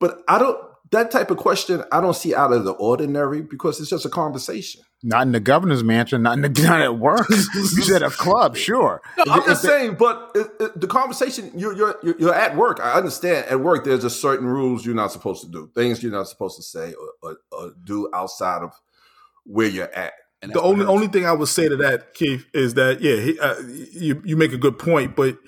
[0.00, 0.58] but I don't
[0.90, 4.08] that type of question I don't see out of the ordinary because it's just a
[4.08, 4.82] conversation.
[5.02, 7.28] Not in the governor's mansion, not in the not at work.
[7.28, 9.02] you said a club, sure.
[9.18, 12.80] No, I'm just saying, but it, it, the conversation you're, you're you're at work.
[12.80, 16.12] I understand at work there's just certain rules you're not supposed to do, things you're
[16.12, 18.72] not supposed to say or, or, or do outside of
[19.44, 20.12] where you're at.
[20.42, 23.38] And the only only thing I would say to that, Keith, is that yeah, he,
[23.40, 23.56] uh,
[23.92, 25.38] you you make a good point, but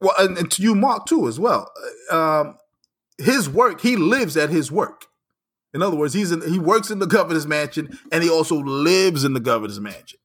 [0.00, 1.70] well, and, and to you, Mark, too, as well.
[2.10, 2.56] Um,
[3.20, 5.06] his work, he lives at his work.
[5.72, 9.24] In other words, he's in, he works in the governor's mansion and he also lives
[9.24, 10.18] in the governor's mansion.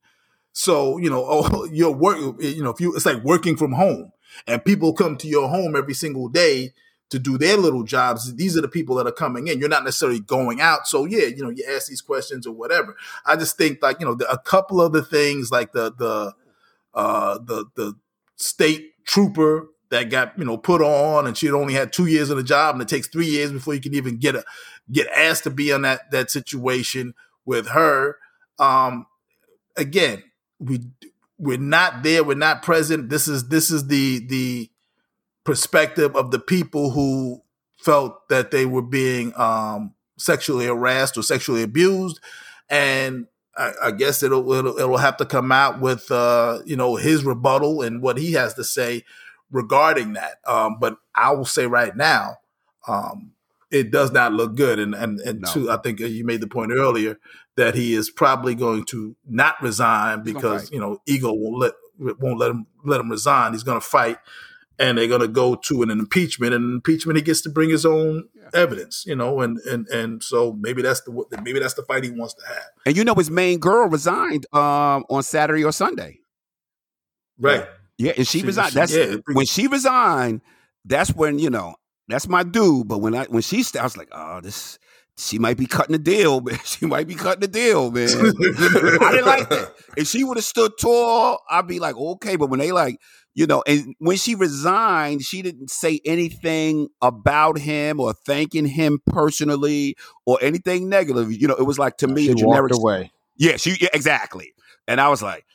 [0.53, 4.11] So you know, oh, your work, you know, if you it's like working from home,
[4.47, 6.73] and people come to your home every single day
[7.09, 8.33] to do their little jobs.
[8.35, 9.59] These are the people that are coming in.
[9.59, 10.87] You're not necessarily going out.
[10.87, 12.95] So yeah, you know, you ask these questions or whatever.
[13.25, 16.33] I just think like you know, the, a couple of the things like the the
[16.93, 17.93] uh, the the
[18.35, 22.29] state trooper that got you know put on, and she had only had two years
[22.29, 24.43] in the job, and it takes three years before you can even get a
[24.91, 27.13] get asked to be in that that situation
[27.45, 28.17] with her.
[28.59, 29.07] Um,
[29.77, 30.23] again,
[30.59, 30.81] we
[31.37, 33.09] we're not there, we're not present.
[33.09, 34.69] This is this is the the
[35.45, 37.41] perspective of the people who
[37.77, 42.19] felt that they were being um, sexually harassed or sexually abused,
[42.69, 46.97] and I, I guess it'll, it'll, it'll have to come out with uh, you know
[46.97, 49.05] his rebuttal and what he has to say
[49.51, 50.37] regarding that.
[50.47, 52.37] Um, but I will say right now,
[52.87, 53.31] um,
[53.71, 54.79] it does not look good.
[54.79, 55.51] And and and No.
[55.51, 57.19] two, I think you made the point earlier
[57.55, 61.73] that he is probably going to not resign because you know ego won't let
[62.19, 63.53] won't let him let him resign.
[63.53, 64.17] He's going to fight,
[64.77, 66.53] and they're going to go to an impeachment.
[66.53, 69.03] And impeachment, he gets to bring his own evidence.
[69.05, 72.33] You know, and and and so maybe that's the maybe that's the fight he wants
[72.35, 72.69] to have.
[72.85, 76.19] And you know his main girl resigned um, on Saturday or Sunday.
[77.37, 77.61] Right.
[77.61, 77.65] Yeah,
[77.99, 78.73] and she, She- resigned.
[78.73, 79.15] she- that's yeah.
[79.33, 80.41] when she resigned.
[80.85, 81.75] That's when you know
[82.07, 82.87] that's my dude.
[82.87, 84.77] But when I when she I was like, oh, this
[85.17, 86.59] she might be cutting the deal, man.
[86.65, 88.09] She might be cutting the deal, man.
[88.09, 89.71] I didn't like that.
[89.97, 92.35] If she would have stood tall, I'd be like, okay.
[92.35, 92.99] But when they like,
[93.33, 98.99] you know, and when she resigned, she didn't say anything about him or thanking him
[99.05, 101.31] personally or anything negative.
[101.31, 103.11] You know, it was like to me she a generic walked away.
[103.37, 104.53] yeah, she yeah, exactly.
[104.87, 105.45] And I was like,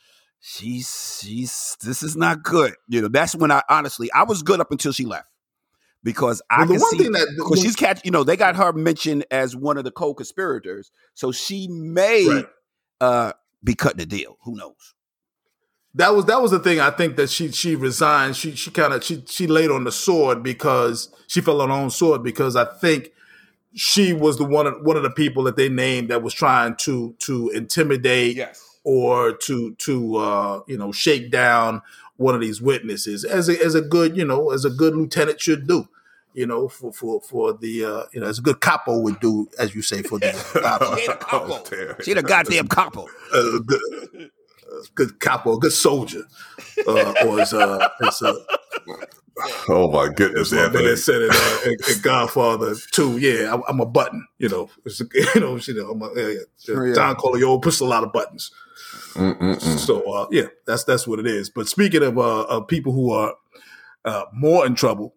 [0.40, 2.74] she's she's this is not good.
[2.88, 5.26] You know, that's when I honestly I was good up until she left.
[6.02, 8.36] Because I Well, the can one see thing that because she's catch you know, they
[8.36, 10.90] got her mentioned as one of the co-conspirators.
[11.14, 12.46] So she may Right.
[13.00, 14.38] uh be cutting the deal.
[14.44, 14.94] Who knows?
[15.94, 16.80] that was that was the thing.
[16.80, 18.36] I think that she she resigned.
[18.36, 21.74] She she kind of she she laid on the sword because she fell on her
[21.74, 23.12] own sword because I think
[23.74, 26.76] she was the one of one of the people that they named that was trying
[26.76, 28.69] to to intimidate Yes.
[28.84, 31.82] Or to to uh, you know shake down
[32.16, 35.40] one of these witnesses as a, as a good you know as a good lieutenant
[35.40, 35.88] should do.
[36.32, 39.48] You know, for for for the uh, you know, as a good capo would do,
[39.58, 40.30] as you say, for the
[40.96, 41.54] She ain't capo.
[41.54, 41.94] Oh.
[42.02, 43.08] She the goddamn capo.
[43.34, 43.80] a good,
[44.14, 44.28] a
[44.94, 46.22] good capo, good soldier,
[46.86, 48.34] uh, or as uh, as uh,
[49.68, 50.84] Oh my goodness, as Anthony.
[50.84, 53.18] they said in, uh, in, in Godfather Two.
[53.18, 54.26] Yeah, I'm, I'm a button.
[54.38, 55.00] You know, it's,
[55.34, 56.74] you know, you know, I'm a, yeah, yeah.
[56.74, 56.94] Oh, yeah.
[56.94, 58.50] Don Corleone pushed a lot of buttons.
[59.14, 59.78] Mm-mm-mm.
[59.78, 61.50] So uh, yeah, that's that's what it is.
[61.50, 63.34] But speaking of uh, of people who are
[64.04, 65.14] uh, more in trouble,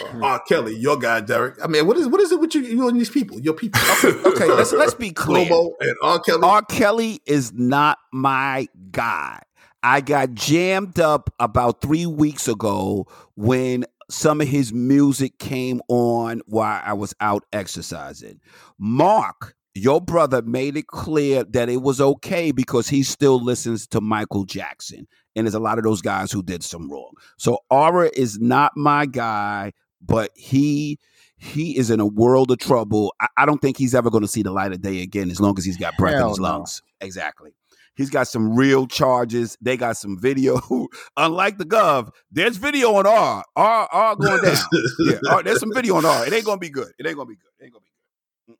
[0.00, 0.40] uh, R.
[0.40, 1.56] Kelly, your guy, Derek.
[1.62, 3.38] I mean, what is what is it with you, you and these people?
[3.40, 5.46] Your people, Okay, let's let's be clear.
[5.46, 6.20] Globo and R.
[6.20, 6.40] Kelly.
[6.42, 6.62] R.
[6.62, 9.40] Kelly is not my guy.
[9.84, 16.40] I got jammed up about three weeks ago when some of his music came on
[16.46, 18.40] while I was out exercising.
[18.78, 24.00] Mark, your brother, made it clear that it was okay because he still listens to
[24.00, 25.06] Michael Jackson.
[25.36, 27.12] And there's a lot of those guys who did some wrong.
[27.36, 30.98] So Aura is not my guy, but he
[31.36, 33.14] he is in a world of trouble.
[33.20, 35.40] I, I don't think he's ever going to see the light of day again as
[35.40, 36.44] long as he's got breath in his no.
[36.44, 36.80] lungs.
[37.02, 37.50] Exactly.
[37.96, 39.56] He's got some real charges.
[39.60, 40.60] They got some video.
[41.16, 43.44] Unlike the Gov, there's video on R.
[43.54, 44.56] R, R going down.
[44.98, 46.26] yeah, R, there's some video on R.
[46.26, 46.92] It ain't gonna be good.
[46.98, 47.50] It ain't gonna be good.
[47.60, 47.94] It ain't gonna be good.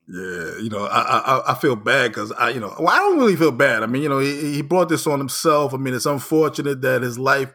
[0.07, 3.19] Yeah, you know, I I, I feel bad because I, you know, well, I don't
[3.19, 3.83] really feel bad.
[3.83, 5.75] I mean, you know, he, he brought this on himself.
[5.75, 7.53] I mean, it's unfortunate that his life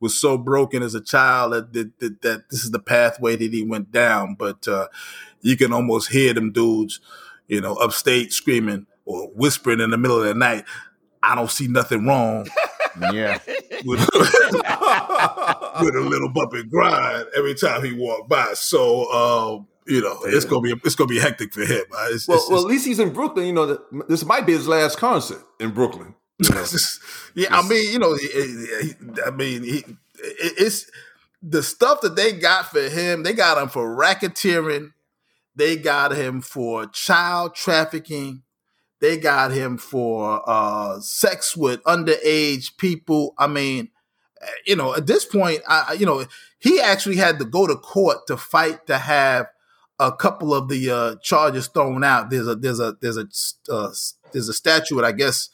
[0.00, 3.52] was so broken as a child that that, that, that this is the pathway that
[3.52, 4.36] he went down.
[4.38, 4.88] But uh,
[5.40, 7.00] you can almost hear them dudes,
[7.48, 10.64] you know, upstate screaming or whispering in the middle of the night.
[11.32, 12.46] I don't see nothing wrong
[13.12, 13.38] Yeah.
[13.84, 18.52] with, with a little bump and grind every time he walked by.
[18.54, 21.84] So, um, you know, it's gonna be it's gonna be hectic for him.
[21.96, 23.46] Uh, It's, Well, it's- well, at least he's in Brooklyn.
[23.46, 26.14] You know, that- this might be his last concert in Brooklyn.
[26.38, 26.64] You know?
[27.34, 29.78] yeah, I mean, you know, he- he- I mean, he,
[30.18, 30.90] it- it's
[31.42, 33.22] the stuff that they got for him.
[33.22, 34.92] They got him for racketeering.
[35.54, 38.42] They got him for child trafficking.
[39.00, 43.34] They got him for uh, sex with underage people.
[43.38, 43.90] I mean,
[44.66, 46.24] you know, at this point, I- you know,
[46.58, 49.46] he actually had to go to court to fight to have
[49.98, 52.30] a couple of the uh, charges thrown out.
[52.30, 53.26] There's a there's a there's a
[53.70, 53.92] uh,
[54.32, 55.48] there's a statute, I guess,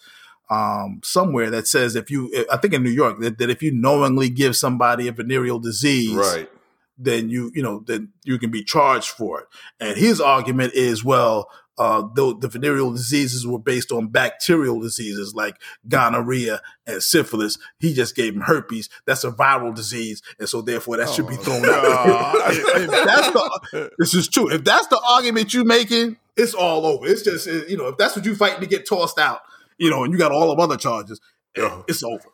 [0.50, 3.72] um, somewhere that says if you, I think in New York, that, that if you
[3.72, 6.50] knowingly give somebody a venereal disease, right.
[6.98, 9.46] then you you know then you can be charged for it.
[9.80, 11.48] And his argument is, well,
[11.78, 15.56] uh, the, the venereal diseases were based on bacterial diseases like
[15.88, 17.58] gonorrhea and syphilis.
[17.78, 18.88] He just gave him herpes.
[19.06, 22.34] That's a viral disease, and so therefore that should be thrown out.
[22.52, 24.50] if, if that's the, this is true.
[24.52, 27.06] If that's the argument you're making, it's all over.
[27.06, 29.40] It's just you know if that's what you fighting to get tossed out,
[29.78, 31.20] you know, and you got all of other charges,
[31.56, 31.82] Yeah.
[31.88, 32.24] it's over.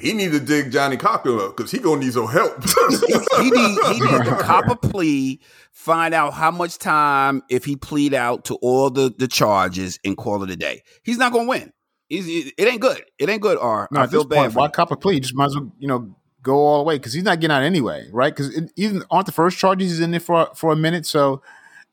[0.00, 2.62] He need to dig Johnnie Cochran up because he gonna need some help.
[2.90, 5.40] he need he needs to cop a plea,
[5.72, 10.16] find out how much time if he plead out to all the the charges and
[10.16, 10.82] call it a day.
[11.02, 11.72] He's not gonna win.
[12.08, 13.02] He's, it ain't good.
[13.18, 13.58] It ain't good.
[13.58, 14.36] Or No, I at feel bad.
[14.36, 14.70] point, for why him.
[14.72, 15.20] cop a plea?
[15.20, 17.62] Just might as well, you know, go all the way because he's not getting out
[17.62, 18.34] anyway, right?
[18.34, 21.04] Because even aren't the first charges he's in there for for a minute.
[21.04, 21.42] So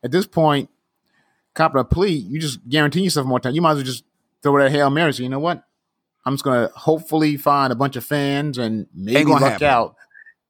[0.02, 0.70] at this point,
[1.54, 3.54] cop a plea, you just guarantee yourself more time.
[3.54, 4.04] You might as well just
[4.42, 5.12] throw that hail mary.
[5.12, 5.64] So you know what?
[6.26, 9.66] I'm just gonna hopefully find a bunch of fans and maybe gonna luck happen.
[9.68, 9.96] out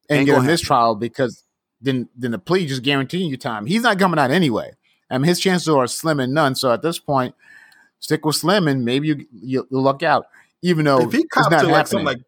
[0.09, 1.45] and Ain't get a gonna mistrial because
[1.83, 3.67] then then the plea just guaranteeing you time.
[3.67, 4.73] He's not coming out anyway.
[5.11, 6.55] I mean, his chances are slim and none.
[6.55, 7.35] So at this point,
[7.99, 10.27] stick with Slim and maybe you you you'll luck out.
[10.63, 12.23] Even though if he copped not to like something like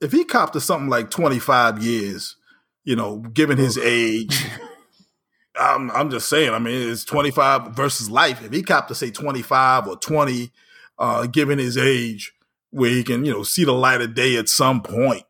[0.00, 2.36] if he copped to something like 25 years,
[2.84, 4.46] you know, given his age,
[5.60, 8.42] I'm I'm just saying, I mean, it's 25 versus life.
[8.42, 10.50] If he copped to say 25 or 20,
[10.98, 12.32] uh, given his age,
[12.70, 15.24] where he can, you know, see the light of day at some point,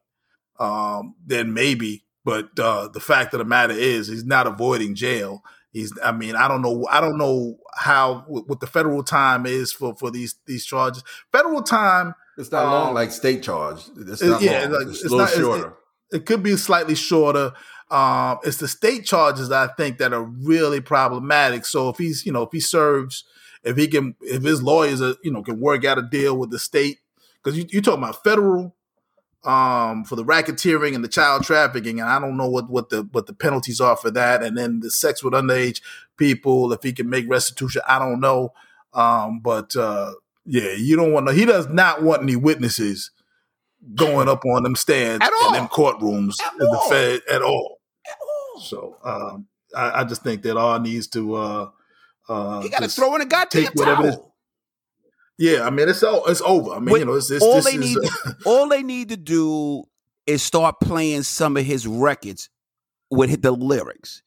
[0.58, 2.04] um, then maybe.
[2.24, 5.42] But uh, the fact of the matter is, he's not avoiding jail.
[5.72, 9.72] He's, I mean, I don't know, I don't know how what the federal time is
[9.72, 11.04] for for these these charges.
[11.32, 13.82] Federal time it's not long Um, like state charge.
[13.96, 14.72] It's not yeah, long.
[14.72, 15.74] like, it's, it's a little not- shorter.
[16.12, 17.52] it could be slightly shorter.
[17.90, 21.64] Um, it's the state charges that I think that are really problematic.
[21.64, 23.24] So if he's, you know, if he serves,
[23.62, 26.50] if he can, if his lawyers, are, you know, can work out a deal with
[26.50, 26.98] the state,
[27.46, 28.74] because you, you're talking about federal,
[29.44, 33.08] um, for the racketeering and the child trafficking, and I don't know what what the
[33.12, 35.80] what the penalties are for that, and then the sex with underage
[36.16, 38.52] people, if he can make restitution, I don't know.
[38.92, 40.12] Um, but uh,
[40.44, 41.32] yeah, you don't want to.
[41.32, 43.12] He does not want any witnesses
[43.94, 45.52] going up on them stands At in all.
[45.52, 46.90] them courtrooms At in the all.
[46.90, 47.78] Fed at all.
[48.62, 51.34] So um, I, I just think that all needs to.
[51.36, 51.70] Uh,
[52.28, 54.34] uh, He got to throw in a goddamn take whatever towel.
[55.38, 56.72] Yeah, I mean it's all it's over.
[56.72, 59.16] I mean, you know, it's, it's all this they need, to, all they need to
[59.16, 59.84] do
[60.26, 62.48] is start playing some of his records
[63.10, 64.22] with the lyrics.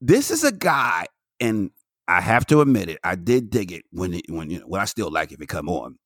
[0.00, 1.06] This is a guy,
[1.40, 1.70] and
[2.08, 4.80] I have to admit it, I did dig it when it, when you know, well,
[4.80, 5.98] I still like it if it come on.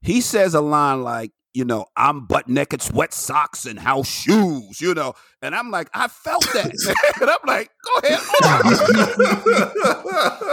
[0.00, 4.80] He says a line like, you know, I'm butt naked, sweat socks, and house shoes,
[4.80, 6.66] you know, and I'm like, I felt that,
[7.20, 7.96] and I'm like, go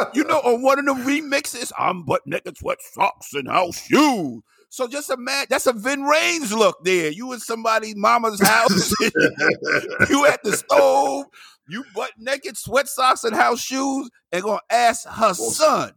[0.01, 3.85] ahead, you know, on one of the remixes, I'm butt naked, sweat socks, and house
[3.85, 4.41] shoes.
[4.69, 7.11] So just imagine that's a Ving Rhames look there.
[7.11, 11.25] You in somebody's mama's house, you at the stove,
[11.69, 15.91] you butt naked, sweat socks, and house shoes, and gonna ask her son,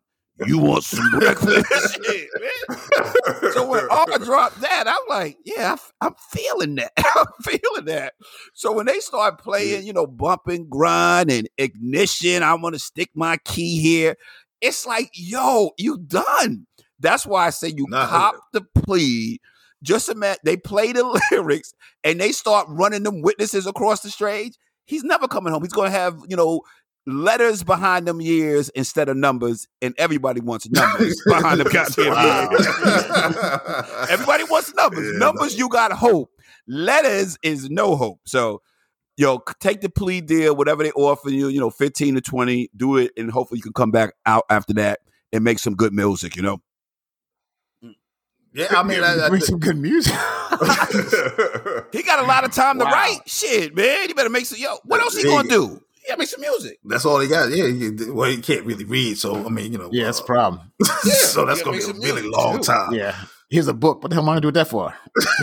[0.47, 3.53] "You want some breakfast?" Shit, man.
[3.53, 6.93] So when R dropped that, I'm like, yeah, I, am feeling that.
[6.97, 8.15] I'm feeling that.
[8.55, 13.11] So when they start playing, you know, bumping, grind, and ignition, I want to stick
[13.15, 14.17] my key here.
[14.61, 16.67] It's like, yo, you done.
[17.01, 19.41] That's why I say you Nah, cop the plea.
[19.83, 21.73] Just imagine they play the lyrics
[22.03, 24.55] and they start running them witnesses across the stage.
[24.85, 25.63] He's never coming home.
[25.63, 26.63] He's going to have, you know,
[27.09, 32.51] letters behind them years instead of numbers, and everybody wants numbers behind them goddamn Wow.
[32.51, 32.67] years.
[34.11, 35.11] Everybody wants numbers.
[35.13, 36.31] Yeah, numbers, you got hope.
[36.67, 38.21] Letters is no hope.
[38.27, 38.61] So,
[39.17, 42.99] yo, take the plea deal, whatever they offer you, you know, 15 to 20, do
[42.99, 45.01] it, and hopefully you can come back out after that
[45.33, 46.59] and make some good music, you know?
[48.53, 50.15] yeah, I mean, I, I, bring some good music.
[51.93, 53.21] He got a lot of time to write.
[53.27, 54.09] Shit, man.
[54.09, 55.81] You better make some, yo, what else he gonna do?
[56.09, 56.79] Yeah, make some music.
[56.85, 57.51] that's all he got.
[57.51, 60.23] Yeah, he, well, he can't really read, so I mean, you know, yeah, that's a
[60.23, 60.73] uh, problem.
[61.03, 62.65] so that's gonna be a really long too.
[62.65, 62.93] time.
[62.95, 63.15] Yeah.
[63.51, 64.03] Here's a book.
[64.03, 64.95] What the hell am I gonna do with that for?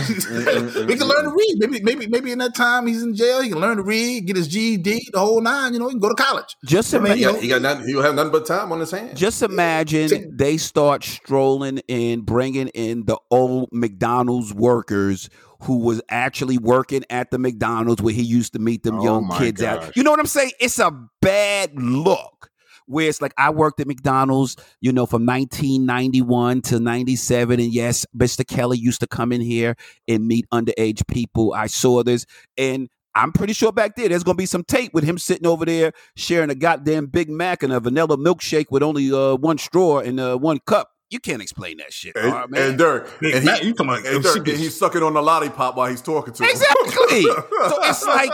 [0.88, 1.56] we can learn to read.
[1.58, 4.36] Maybe, maybe, maybe in that time he's in jail, he can learn to read, get
[4.36, 5.74] his GED, the whole nine.
[5.74, 6.56] You know, he can go to college.
[6.66, 7.18] Just I imagine.
[7.18, 7.88] you Yeah, know, he got nothing.
[7.88, 9.20] He'll have nothing but time on his hands.
[9.20, 15.30] Just imagine they start strolling in, bringing in the old McDonald's workers
[15.62, 19.30] who was actually working at the McDonald's where he used to meet them Oh young
[19.38, 19.88] kids gosh.
[19.90, 19.98] at.
[19.98, 20.52] You know what I'm saying?
[20.60, 20.92] It's a
[21.22, 22.50] bad look.
[22.88, 27.60] Where it's like I worked at McDonald's, you know, from 1991 to 97.
[27.60, 28.46] And yes, Mr.
[28.48, 29.76] Kelly used to come in here
[30.08, 31.54] and meet underage people.
[31.54, 32.28] I saw this.
[32.58, 35.48] And I'm pretty sure back there, there's going to be some tape with him sitting
[35.48, 39.58] over there sharing a goddamn Big Mac and a vanilla milkshake with only uh, one
[39.58, 40.92] straw and uh, one cup.
[41.12, 42.70] You can't explain that shit, and, all man.
[42.70, 45.04] and Dirk, and Mac, he, you talking about- and, she Dirk, gets- and he's sucking
[45.04, 46.50] on the lollipop while he's talking to him.
[46.50, 47.22] Exactly.
[47.22, 48.32] so it's like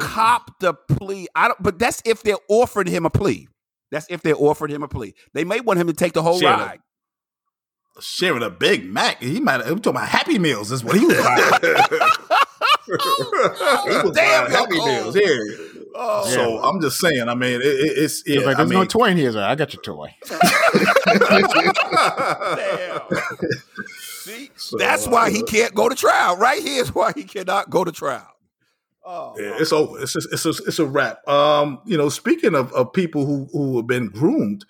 [0.00, 1.28] cop the plea.
[1.34, 3.48] I don't, but that's if they're offering him a plea.
[3.90, 5.14] That's if they're offering him a plea.
[5.32, 6.78] They may want him to take the whole Share ride.
[8.00, 9.20] sharing a Big Mac.
[9.22, 9.64] He might.
[9.64, 10.70] We talking about Happy Meals.
[10.70, 11.40] Is what he was buying.
[12.92, 15.16] Oh, he was Damn, buying Happy yo, Meals.
[15.16, 15.20] oh.
[15.20, 15.66] Yeah.
[15.92, 17.28] Oh, So I'm just saying.
[17.28, 18.40] I mean, it, it, it's yeah.
[18.40, 19.26] like, I there's mean, no toy in here.
[19.26, 20.14] He's like, I got your toy.
[21.06, 23.00] damn.
[24.20, 26.36] See, So, That's why uh, he can't go to trial.
[26.36, 28.28] Right here is why he cannot go to trial.
[29.04, 30.00] Oh, Yeah, it's over.
[30.00, 31.26] It's just, it's a, it's a wrap.
[31.26, 34.64] Um, you know, speaking of, of people who who have been groomed,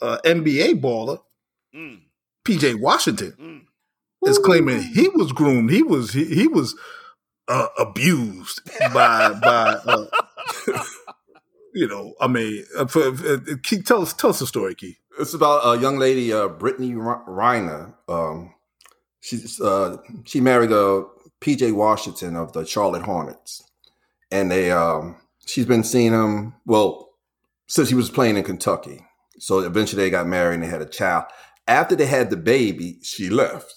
[0.00, 1.18] uh, NBA baller
[1.74, 2.02] Mm,
[2.44, 4.28] PJ Washington mm.
[4.28, 5.70] is claiming he was groomed.
[5.70, 6.76] He was he, he was
[7.48, 8.60] uh, abused
[8.92, 10.06] by by uh,
[11.74, 12.14] you know.
[12.20, 14.98] I mean, uh, for, for, uh, Keith, tell us tell us the story, Keith.
[15.18, 17.94] It's about a young lady, uh, Brittany Renner.
[18.08, 18.54] Um,
[19.20, 21.04] she's uh, she married uh,
[21.40, 23.62] PJ Washington of the Charlotte Hornets,
[24.30, 27.10] and they um, she's been seeing him well
[27.68, 29.04] since he was playing in Kentucky.
[29.38, 31.26] So eventually they got married and they had a child.
[31.66, 33.72] After they had the baby, she left.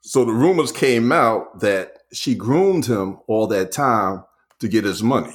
[0.00, 4.24] So the rumors came out that she groomed him all that time
[4.60, 5.34] to get his money.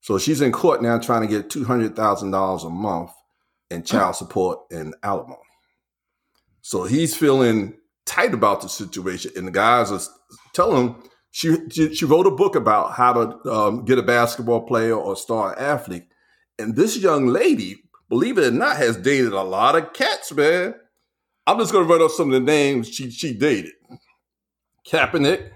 [0.00, 3.10] So she's in court now trying to get two hundred thousand dollars a month
[3.74, 5.38] in child support and alimony.
[6.62, 7.74] So he's feeling
[8.06, 10.00] tight about the situation, and the guys are
[10.54, 14.94] telling him she she, wrote a book about how to um, get a basketball player
[14.94, 16.06] or star athlete,
[16.58, 17.76] and this young lady,
[18.08, 20.74] believe it or not, has dated a lot of cats, man.
[21.46, 23.72] I'm just gonna run up some of the names she she dated:
[24.88, 25.50] Kaepernick,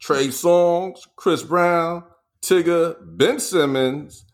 [0.00, 2.04] Trey Songz, Chris Brown,
[2.40, 4.24] Tyga, Ben Simmons,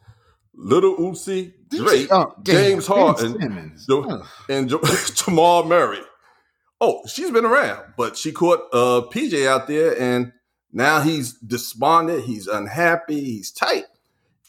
[0.54, 3.86] Lil Uzi, Drake, Oh, James Ben Harden, Simmons.
[3.86, 4.26] Jo- Ugh.
[4.48, 4.82] and jo-
[5.14, 6.00] Jamal Murray.
[6.80, 10.32] Oh, she's been around, but she caught uh, PJ out there, and
[10.72, 12.24] now he's despondent.
[12.24, 13.20] He's unhappy.
[13.20, 13.84] He's tight,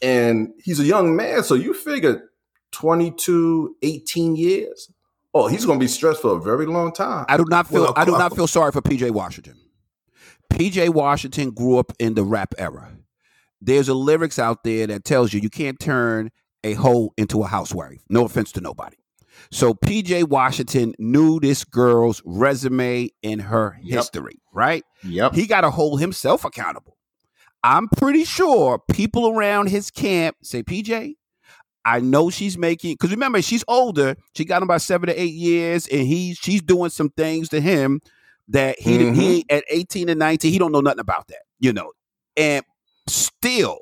[0.02, 1.44] and he's a young man.
[1.44, 2.30] So you figure
[2.72, 4.92] 22, 18 years.
[5.36, 7.26] Oh, he's going to be stressed for a very long time.
[7.30, 7.84] I do not feel.
[7.84, 9.56] Well, I do not feel sorry for PJ Washington.
[10.52, 12.92] PJ Washington grew up in the rap era.
[13.62, 16.32] There's a lyrics out there that tells you you can't turn
[16.64, 18.02] a hoe into a housewife.
[18.10, 18.98] No offense to nobody.
[19.52, 23.98] So PJ Washington knew this girl's resume and her Yep.
[23.98, 24.84] history, right?
[25.04, 25.34] Yep.
[25.34, 26.98] He got to hold himself accountable.
[27.64, 31.16] I'm pretty sure people around his camp say, PJ,
[31.86, 34.16] I know she's making because remember she's older.
[34.36, 37.60] She got him by seven to eight years, and he's she's doing some things to
[37.60, 38.02] him
[38.50, 39.16] that he Mhm.
[39.16, 41.92] he at eighteen and nineteen he don't know nothing about that, you know.
[42.38, 42.64] And
[43.08, 43.80] still,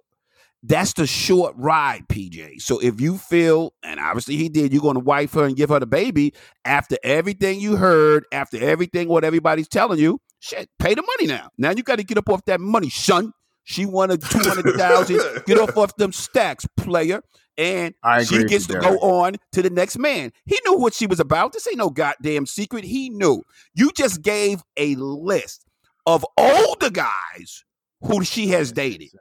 [0.63, 2.61] that's the short ride, PJ.
[2.61, 5.69] So if you feel, and obviously he did, you're going to wife her and give
[5.69, 6.33] her the baby
[6.65, 10.19] after everything you heard, after everything what everybody's telling you.
[10.39, 11.49] Shit, pay the money now.
[11.57, 13.33] Now you got to get up off that money, son.
[13.63, 15.19] She wanted two hundred thousand.
[15.45, 17.21] get off off them stacks, player.
[17.57, 17.93] And
[18.25, 20.31] she gets to go on to the next man.
[20.45, 21.53] He knew what she was about.
[21.53, 22.83] This ain't no goddamn secret.
[22.83, 23.43] He knew.
[23.75, 25.65] You just gave a list
[26.05, 27.63] of older guys
[28.01, 29.11] who she has dated.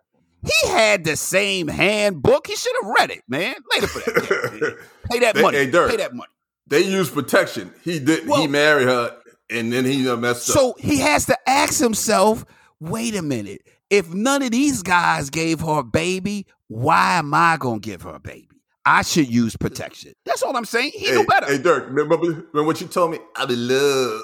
[0.42, 2.46] He had the same handbook.
[2.46, 3.54] He should have read it, man.
[3.74, 4.78] Later for that.
[5.10, 5.58] Pay that Hey, money.
[5.58, 5.90] hey, Dirk.
[5.90, 6.30] Pay that money.
[6.66, 7.72] they use protection.
[7.82, 8.28] He didn't.
[8.28, 9.16] Well- he married her,
[9.50, 10.54] and then he messed up.
[10.56, 12.44] So he has to ask himself,
[12.80, 13.62] wait a minute.
[13.90, 18.14] If none of these guys gave her a baby, why am I gonna give her
[18.14, 18.46] a baby?
[18.90, 20.14] I should use protection.
[20.26, 20.90] That's all I'm saying.
[20.92, 21.46] He hey, knew better.
[21.46, 23.20] Hey, Dirk, remember, remember what you told me?
[23.36, 24.22] I'm in love.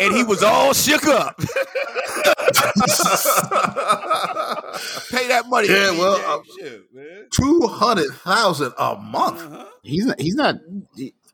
[0.00, 1.36] and he was all shook up.
[1.38, 1.44] Pay
[5.26, 5.66] that money.
[5.66, 6.38] Yeah, well, uh,
[7.32, 9.42] Two hundred thousand a month.
[9.42, 9.64] Uh-huh.
[9.82, 10.20] He's not.
[10.20, 10.54] He's not.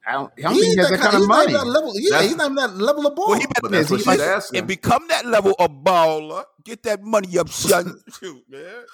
[0.07, 1.53] He, I don't, I don't He think he has that kind of he's not money.
[1.55, 1.93] that level.
[1.95, 3.29] Yeah, That's- he's not even that level of ball.
[3.31, 4.59] Well, he but that's what He she's might- asking.
[4.59, 6.45] and become that level of baller.
[6.65, 8.01] Get that money up, son.
[8.21, 8.85] Shoot, man.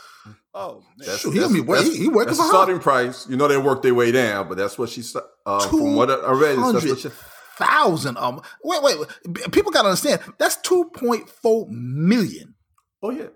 [0.55, 1.07] Oh, man.
[1.09, 2.55] That's, Shoot, he gonna be wor- that's- he- he working that's for the her.
[2.55, 3.29] starting price.
[3.29, 5.23] You know they work their way down, but that's what she said.
[5.47, 7.09] Uh, from what I read, is that's what she,
[7.57, 8.17] thousand.
[8.19, 9.53] Um, wait, wait, wait.
[9.53, 10.21] People gotta understand.
[10.39, 12.55] That's two point four million.
[13.03, 13.27] oh yeah,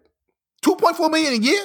[0.62, 1.61] Two point four million a year.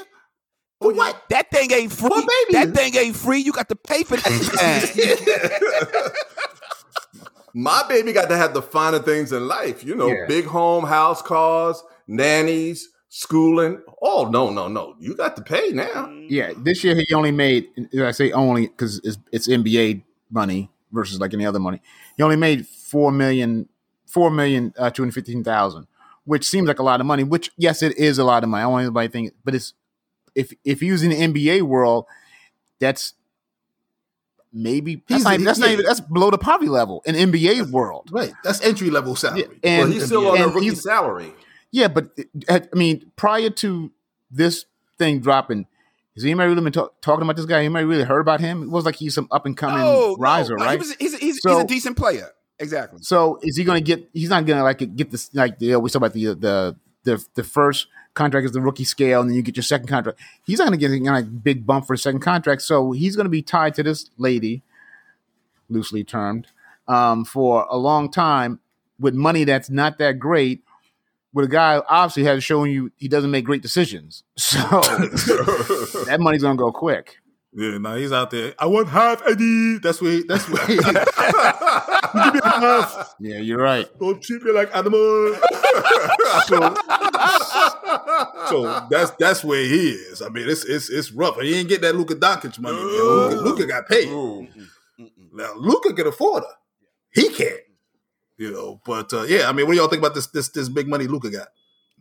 [0.82, 1.24] For what?
[1.30, 2.10] That thing ain't free.
[2.10, 2.26] Well.
[2.52, 3.40] That thing ain't free.
[3.40, 6.14] You got to pay for that.
[7.54, 9.84] my baby got to have the finer things in life.
[9.84, 10.26] You know, Yeah.
[10.28, 13.82] big home, house, cars, nannies, schooling.
[14.02, 14.96] Oh no, no, no!
[15.00, 16.10] You got to pay now.
[16.30, 17.68] Yeah, this year he only made.
[18.00, 21.82] I say only because it's, it's NBA money versus like any other money.
[22.16, 23.68] He only made four million,
[24.06, 25.88] four million uh, two hundred fifteen thousand,
[26.24, 27.24] which seems like a lot of money.
[27.24, 28.62] Which yes, it is a lot of money.
[28.62, 29.74] I don't want anybody to think, but it's
[30.40, 32.06] if if you use in the NBA world,
[32.80, 33.14] that's
[34.52, 38.10] maybe that's not, even- that's not even that's below the poverty level in NBA world.
[38.12, 38.34] Right.
[38.44, 39.42] That's entry level salary.
[39.42, 41.34] Yeah, and- well, he's still on a rookie salary.
[41.72, 42.10] Yeah, but
[42.48, 43.92] uh, I mean, prior to
[44.32, 44.66] this
[44.98, 45.68] thing dropping,
[46.16, 47.60] has anybody really been talk, talking about this guy?
[47.60, 48.64] Anybody really heard about him?
[48.64, 50.72] It was like he's some up and coming No, riser, no, no, right?
[50.74, 52.30] He was, he's, he's, he's a decent player.
[52.62, 53.00] Exactly.
[53.04, 54.10] so is he going to get?
[54.12, 55.34] He's not going to like get this.
[55.34, 59.22] Like the, we talk about the the the the first contract is the rookie scale,
[59.22, 60.20] and then you get your second contract.
[60.46, 63.26] He's not going to get a big bump for a second contract, so he's going
[63.26, 64.62] to be tied to this lady,
[65.70, 66.48] loosely termed,
[66.88, 68.60] um, for a long time.
[69.00, 70.64] with money that's not that great.
[71.32, 76.42] With a guy obviously has shown you he doesn't make great decisions, so that money's
[76.42, 77.18] gonna go quick.
[77.54, 78.54] Yeah, now he's out there.
[78.60, 79.80] I want half Eddie.
[79.80, 80.22] That's where.
[80.28, 80.66] That's where.
[82.16, 83.16] Me half.
[83.20, 83.88] Yeah, you're right.
[84.00, 85.00] Don't treat me like animal.
[86.48, 86.76] so,
[88.50, 90.22] so that's that's where he is.
[90.22, 91.40] I mean, it's it's it's rough.
[91.40, 92.78] He ain't get that Luka Doncic money.
[92.78, 94.10] Luka, Luka got paid.
[94.10, 94.48] Ooh.
[95.34, 96.56] Now Luka can afford her.
[97.14, 97.62] He can't.
[98.38, 100.70] You know, but uh, yeah, I mean, what do y'all think about this this this
[100.70, 101.48] big money Luka got?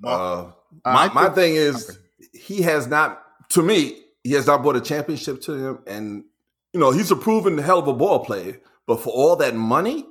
[0.04, 0.52] Uh,
[0.84, 1.98] my my thing is
[2.32, 6.24] he has not to me he has not brought a championship to him, and
[6.72, 8.60] you know he's a proven hell of a ball player.
[8.88, 10.04] But for all that money,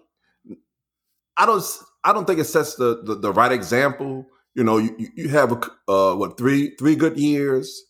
[1.36, 1.63] I don't
[2.03, 4.25] I don't think it sets the the, the right example.
[4.55, 5.51] You know, you, you- have
[5.88, 7.84] uh, what three three good years,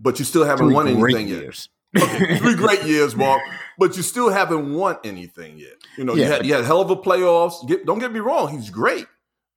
[0.00, 1.42] but you still haven't Three won anything yet.
[1.42, 1.68] years.
[1.96, 3.42] Okay, three great years, Mark,
[3.78, 5.74] but you still haven't won anything yet.
[5.98, 7.66] You know, you had you had hell of a playoffs.
[7.68, 9.06] Get, don't get me wrong, he's great,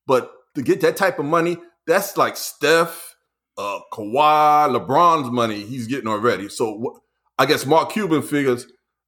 [0.06, 3.16] but to get that type of money, that's like Steph,
[3.58, 6.48] uh, Kawhi, LeBron's money he's getting already.
[6.48, 7.00] So
[7.38, 8.66] I guess Mark Cuban figures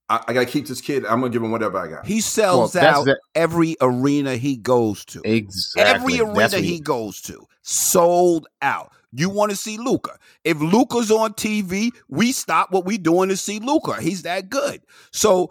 [0.09, 1.05] I, I got to keep this kid.
[1.05, 2.07] I'm gonna give him whatever I got.
[2.07, 5.21] He sells Well, out the- every arena he goes to.
[5.25, 5.83] Exactly.
[5.83, 8.93] Every arena what he goes to, sold out.
[9.13, 10.19] You want to see Luka?
[10.45, 14.01] If Luka's on TV, we stop what we're doing to see Luka.
[14.01, 14.83] He's that good.
[15.11, 15.51] So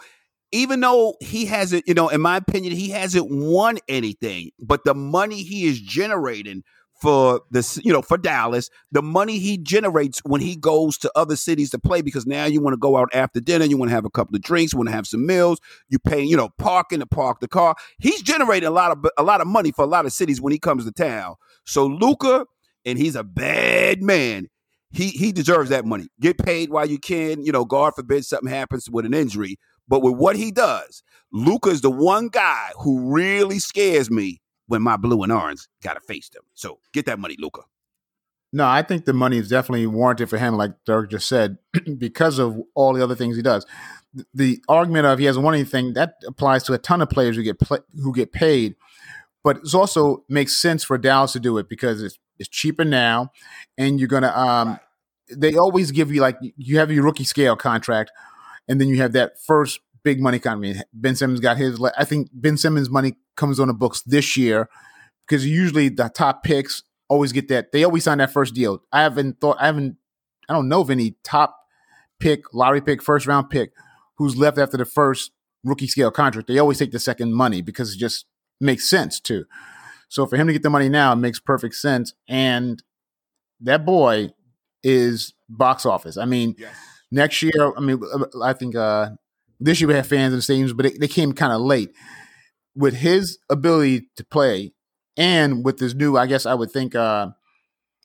[0.51, 4.93] even though he hasn't, you know, in my opinion, he hasn't won anything, but the
[4.93, 6.63] money he is generating
[7.01, 11.35] for this, you know, for Dallas, the money he generates when he goes to other
[11.35, 13.95] cities to play, because now you want to go out after dinner, you want to
[13.95, 16.49] have a couple of drinks, you want to have some meals, you pay, you know,
[16.57, 17.75] parking to park the car.
[17.99, 20.53] He's generating a lot of a lot of money for a lot of cities when
[20.53, 21.35] he comes to town.
[21.65, 22.45] So Luka,
[22.85, 24.47] and he's a bad man.
[24.91, 26.07] He he deserves that money.
[26.21, 27.43] Get paid while you can.
[27.43, 29.57] You know, God forbid something happens with an injury.
[29.87, 34.81] But with what he does, Luka is the one guy who really scares me when
[34.81, 36.43] my blue and orange got to face them.
[36.53, 37.61] So get that money, Luka.
[38.53, 41.57] No, I think the money is definitely warranted for him, like Dirk just said,
[41.97, 43.65] because of all the other things he does.
[44.13, 47.35] The- The argument of he hasn't won anything that applies to a ton of players
[47.35, 47.57] who get
[48.01, 48.75] who get paid,
[49.43, 53.31] but it also makes sense for Dallas to do it because it's it's cheaper now,
[53.77, 54.31] and you're gonna.
[54.31, 54.79] Um,
[55.29, 58.11] They always give you like you have your rookie scale contract,
[58.69, 60.85] and then you have that first big money contract.
[60.93, 61.83] Ben Simmons got his.
[61.97, 64.69] I think Ben Simmons' money comes on the books this year
[65.27, 67.73] because usually the top picks always get that.
[67.73, 68.83] They always sign that first deal.
[68.93, 69.57] I haven't thought.
[69.59, 69.97] I haven't.
[70.47, 71.57] I don't know of any top
[72.19, 73.71] pick, lottery pick, first round pick
[74.17, 75.31] who's left after the first
[75.63, 76.47] rookie scale contract.
[76.47, 78.25] They always take the second money because it just
[78.61, 79.45] makes sense too.
[80.07, 82.13] So for him to get the money now it makes perfect sense.
[82.29, 82.81] And
[83.61, 84.29] that boy
[84.83, 86.15] is box office.
[86.15, 86.55] I mean,
[87.11, 87.99] next year, I mean,
[88.43, 89.09] I think uh,
[89.59, 91.91] this year we have fans in the stadiums, but they, they came kind of late.
[92.75, 94.73] With his ability to play
[95.15, 97.29] and with this new, I guess I would think, uh,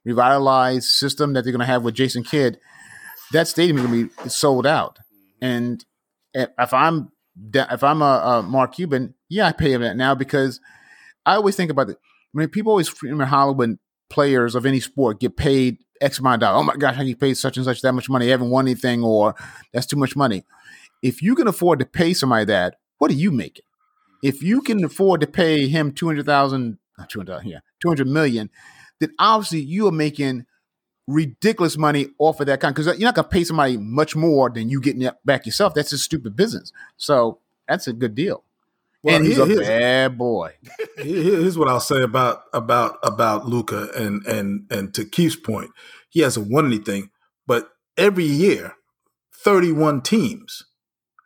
[0.05, 2.59] revitalized system that they're going to have with Jason Kidd,
[3.33, 4.99] that stadium is going to be sold out.
[5.43, 5.85] And
[6.35, 7.11] if I'm
[7.55, 10.61] if I'm a, a Mark Cuban, yeah, I pay him that now because
[11.25, 11.97] I always think about it.
[12.35, 13.79] I mean, people always remember Hollywood
[14.09, 16.61] players of any sport get paid X amount of dollars.
[16.61, 18.27] Oh my gosh, I get paid such and such that much money.
[18.27, 19.35] I haven't won anything, or
[19.73, 20.45] that's too much money.
[21.03, 23.65] If you can afford to pay somebody that, what are you making?
[24.23, 26.79] If you can afford to pay him two hundred thousand,
[27.09, 28.51] two hundred, yeah, two hundred million,
[28.99, 30.45] then obviously you are making
[31.07, 32.75] ridiculous money off of that kind.
[32.75, 35.75] Because you're not going to pay somebody much more than you getting it back yourself.
[35.75, 36.71] That's a stupid business.
[36.99, 38.45] So that's a good deal.
[39.03, 40.53] Well, and he's here- a here's- bad boy.
[40.99, 45.71] Here's what I'll say about about about Luka and and and to Keith's point,
[46.11, 47.09] he hasn't won anything,
[47.47, 48.75] but every year,
[49.33, 50.67] thirty one teams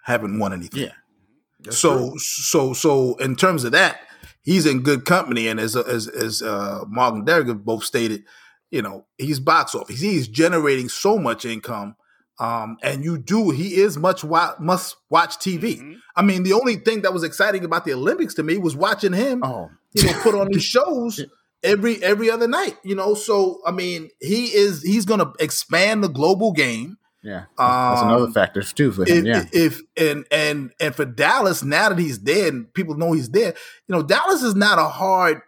[0.04, 0.84] haven't won anything.
[0.84, 1.70] Yeah.
[1.70, 4.00] so so so in terms of that,
[4.42, 8.24] he's in good company, and as as as uh, Mark and Derek have both stated,
[8.70, 10.00] you know he's box office.
[10.00, 11.96] He's generating so much income.
[12.40, 15.94] Um, and you do, he is much wa- must watch TV.
[16.16, 19.12] I mean, the only thing that was exciting about the Olympics to me was watching
[19.12, 21.24] him Oh, you know, put on these shows
[21.62, 22.76] every every other night.
[22.82, 26.98] You know, so I mean, he is he's going to expand the global game.
[27.24, 27.46] Yeah.
[27.56, 29.18] That's Um, another factor too for him.
[29.18, 29.44] If, yeah.
[29.52, 33.56] if and and and for Dallas, now that he's dead, and people know he's dead.
[33.88, 35.40] you know, Dallas is not a hard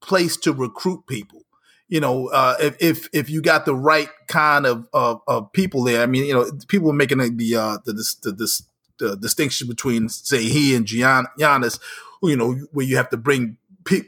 [0.00, 1.42] place to recruit people.
[1.88, 5.82] You know, uh, if if if you got the right kind of, of of people
[5.82, 8.62] there, I mean, you know, people are making the uh, the, the, the,
[8.98, 11.80] the distinction between say he and Gian, Giannis,
[12.20, 13.58] who, you know, where you have to bring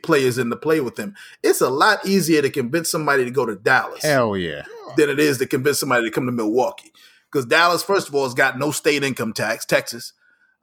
[0.03, 1.15] players in to play with him.
[1.43, 4.63] It's a lot easier to convince somebody to go to Dallas Hell yeah.
[4.97, 6.93] than it is to convince somebody to come to Milwaukee.
[7.37, 10.15] Because Dallas, first of all, has got no state income tax, Texas.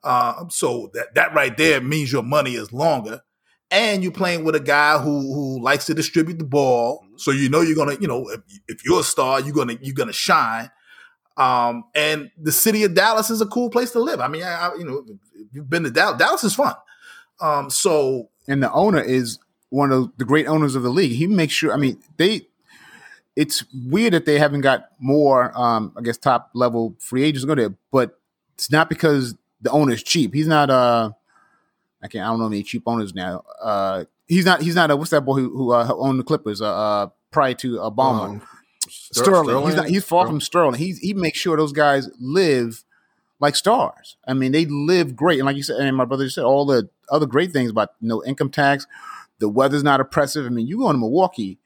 [0.02, 3.22] Uh, so that, that right there means your money is longer.
[3.70, 7.04] and you're playing with a guy who who likes to distribute the ball.
[7.16, 9.94] So you know you're gonna, you know, if, if you're a star, you're gonna you're
[9.94, 10.70] gonna shine.
[11.36, 14.20] Um, and the city of Dallas is a cool place to live.
[14.20, 16.74] I mean, I, I, you know, if you've been to Dallas, Dallas is fun.
[17.40, 19.38] Um, so and the owner is
[19.70, 21.12] one of the great owners of the league.
[21.12, 21.72] He makes sure.
[21.72, 22.42] I mean, they.
[23.36, 27.54] It's weird that they haven't got more, um, I guess, top level free agents go
[27.54, 28.18] there, but
[28.54, 30.34] it's not because the owner is cheap.
[30.34, 30.70] He's not.
[30.70, 31.10] Uh,
[32.02, 32.24] I can't.
[32.24, 33.42] I don't know any cheap owners now.
[33.60, 34.62] Uh, he's not.
[34.62, 34.90] He's not.
[34.90, 36.60] A, what's that boy who, who uh, owned the Clippers?
[36.60, 38.24] Uh, uh prior to Ballmer.
[38.26, 38.42] Um,
[38.88, 39.44] Sterling.
[39.48, 39.66] Sterling.
[39.66, 40.78] He's not, he's far from Sterling.
[40.78, 42.84] He he makes sure those guys live
[43.40, 44.16] like stars.
[44.26, 45.38] I mean, they live great.
[45.38, 47.90] And like you said, and my brother just said, all the other great things about
[48.00, 48.86] no income tax.
[49.38, 50.46] The weather's not oppressive.
[50.46, 51.58] I mean, you go to Milwaukee,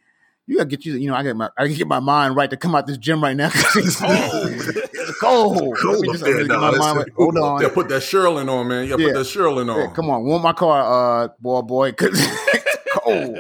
[0.49, 0.95] you gotta get you.
[0.95, 3.23] You know, I get my I get my mind right to come out this gym
[3.23, 4.15] right now it's cold.
[4.15, 5.77] it's cold.
[5.77, 7.07] cold just, there, no, right.
[7.17, 7.61] Hold on.
[7.61, 8.89] Yeah, put that shearling on, man.
[8.89, 9.09] Yeah, yeah.
[9.09, 9.79] put that shearling on.
[9.79, 12.19] Yeah, come on, want my car, uh, boy, boy, because
[12.93, 13.39] cold.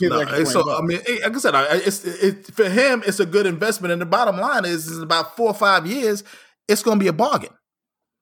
[0.00, 1.54] No, so I mean, like I said,
[1.84, 3.02] it's it, for him.
[3.04, 6.22] It's a good investment, and the bottom line is, is about four or five years,
[6.68, 7.50] it's going to be a bargain.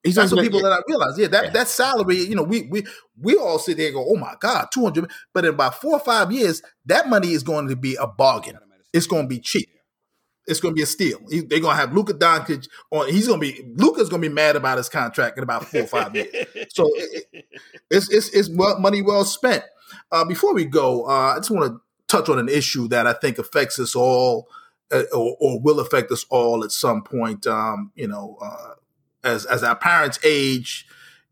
[0.04, 0.68] He's That's what people yeah.
[0.68, 1.18] that I realize.
[1.18, 1.50] Yeah, that, yeah.
[1.50, 2.84] that salary, you know, we we
[3.18, 5.10] we all sit there and go, oh my God, 200.
[5.32, 8.58] But in about four or five years, that money is going to be a bargain.
[8.92, 9.70] It's going to be cheap.
[10.46, 11.18] It's going to be a steal.
[11.30, 13.08] They're going to have Luka Doncic on.
[13.08, 15.80] He's going to be Luka's going to be mad about his contract in about four
[15.80, 16.28] or five years.
[16.68, 17.46] So it,
[17.90, 19.64] it's it's it's money well spent.
[20.12, 23.14] Uh, before we go, uh, I just want to touch on an issue that I
[23.14, 24.48] think affects us all,
[24.92, 27.46] uh, or, or, will affect us all at some point.
[27.46, 28.74] Um, you know, uh,
[29.24, 30.86] as as our parents age,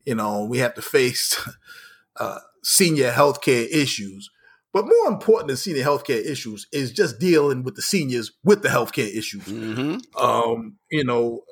[0.04, 1.48] you know, we have to face
[2.16, 4.30] uh, senior healthcare issues.
[4.72, 8.70] But more important than senior healthcare issues is just dealing with the seniors with the
[8.70, 9.44] healthcare issues.
[9.44, 10.22] Mm-hmm.
[10.22, 11.42] Um, you know,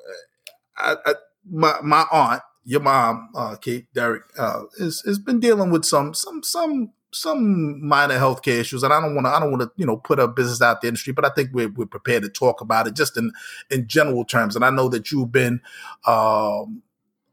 [0.77, 1.13] I, I,
[1.49, 6.13] my my aunt your mom, uh, Kate Derek, uh, is has been dealing with some
[6.13, 9.71] some some some minor healthcare issues, and I don't want to I don't want to
[9.75, 12.29] you know put a business out the industry, but I think we're we're prepared to
[12.29, 13.31] talk about it just in
[13.69, 14.55] in general terms.
[14.55, 15.61] And I know that you've been,
[16.05, 16.81] um,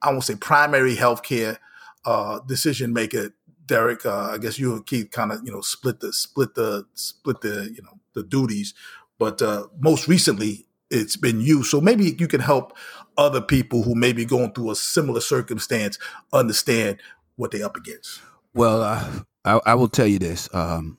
[0.03, 1.59] I won't say primary healthcare
[2.05, 3.35] uh, decision maker,
[3.67, 4.05] Derek.
[4.05, 7.41] Uh, I guess you and Keith kind of you know split the split the split
[7.41, 8.75] the you know the duties,
[9.19, 11.63] but uh, most recently it's been you.
[11.63, 12.77] So maybe you can help
[13.17, 15.99] other people who may be going through a similar circumstance
[16.33, 17.01] understand
[17.37, 18.21] what they're up against.
[18.55, 19.05] Well, uh,
[19.49, 20.47] I, I, will tell you this.
[20.53, 20.99] Um,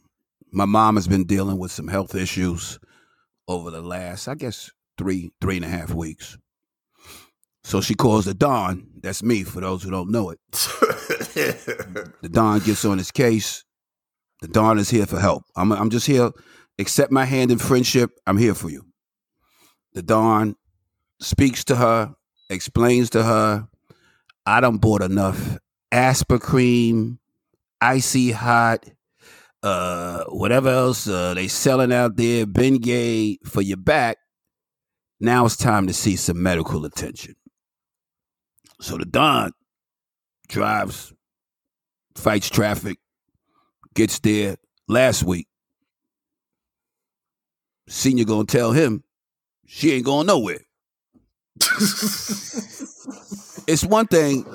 [0.52, 2.80] my mom has been dealing with some health issues
[3.48, 6.36] over the last, I guess, three, three and a half weeks.
[7.64, 8.88] So she calls the Don.
[9.04, 10.40] That's me, for those who don't know it.
[10.52, 13.64] the Don gets on his case.
[14.42, 15.44] The Don is here for help.
[15.56, 16.32] I'm, I'm just here.
[16.80, 18.10] Accept my hand in friendship.
[18.26, 18.84] I'm here for you.
[19.94, 20.56] The Don
[21.22, 22.16] speaks to her,
[22.50, 23.68] explains to her,
[24.48, 25.60] I don't bought enough
[25.94, 27.20] Aspercreme,
[27.82, 28.86] icy hot,
[29.64, 34.18] uh, whatever else uh, they selling out there, Bengay for your back.
[35.20, 37.36] Now it's time to see some medical attention.
[38.82, 39.52] So the Don
[40.48, 41.14] drives,
[42.16, 42.98] fights traffic,
[43.94, 44.56] gets there
[44.88, 45.48] last week.
[47.90, 49.04] Senior gonna tell him
[49.66, 50.60] she ain't going nowhere.
[53.68, 54.46] it's one thing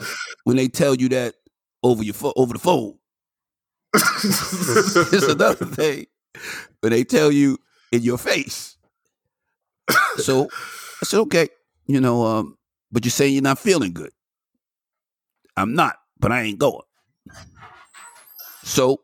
[0.45, 1.35] when they tell you that
[1.83, 2.95] over your fo- over the phone.
[4.25, 6.07] it's another thing
[6.81, 7.59] when they tell you
[7.93, 8.77] in your face.
[10.17, 10.49] So
[11.03, 11.49] I said, okay,
[11.87, 12.59] you know, um,
[12.91, 14.11] but you're saying you're not feeling good.
[15.57, 16.83] I'm not, but I ain't going.
[18.65, 19.01] So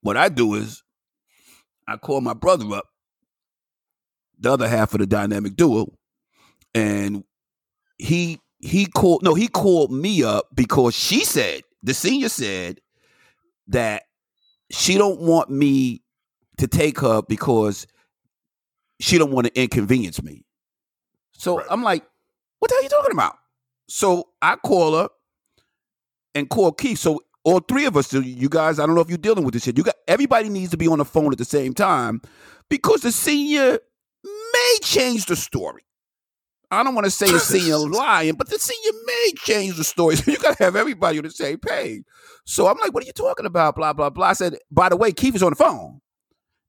[0.00, 0.82] what I do is
[1.86, 2.86] I call my brother up
[4.38, 5.92] the other half of the dynamic duo,
[6.74, 7.24] and
[7.98, 12.80] he he called no he called me up because she said the senior said
[13.68, 14.04] that
[14.70, 16.02] she don't want me
[16.58, 17.86] to take her because
[19.00, 20.44] she don't want to inconvenience me.
[21.32, 21.66] So right.
[21.70, 22.04] I'm like,
[22.58, 23.36] what the hell are you talking about?
[23.88, 25.08] So I call her
[26.34, 26.98] and call Keith.
[26.98, 29.64] So all three of us, you guys, I don't know if you're dealing with this
[29.64, 29.76] shit.
[29.76, 32.20] You got everybody needs to be on the phone at the same time
[32.68, 33.78] because the senior
[34.24, 35.82] may change the story.
[36.70, 40.16] I don't want to say the senior lying, but the senior may change the story.
[40.26, 42.02] So you got to have everybody on the same page.
[42.44, 43.76] So I'm like, what are you talking about?
[43.76, 44.28] Blah, blah, blah.
[44.28, 46.00] I said, by the way, Keith is on the phone.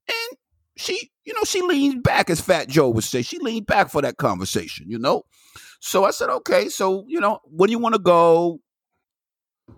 [0.08, 0.38] And
[0.76, 3.22] she, you know, she leaned back, as Fat Joe would say.
[3.22, 5.22] She leaned back for that conversation, you know?
[5.80, 8.60] So I said, okay, so, you know, where do you want to go?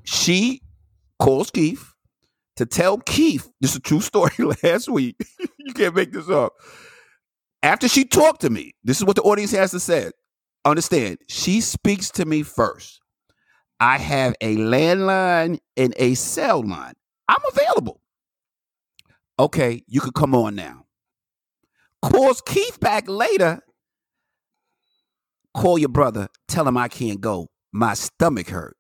[0.04, 0.62] She
[1.18, 1.94] calls Keith
[2.56, 5.16] to tell Keith, this is a true story last week.
[5.58, 6.52] you can't make this up
[7.62, 10.10] after she talked to me, this is what the audience has to say.
[10.64, 13.00] Understand, she speaks to me first.
[13.78, 16.94] I have a landline and a cell line.
[17.28, 18.00] I'm available.
[19.38, 20.84] Okay, you can come on now.
[22.02, 23.60] Calls Keith back later.
[25.54, 26.28] Call your brother.
[26.48, 27.48] Tell him I can't go.
[27.72, 28.76] My stomach hurt.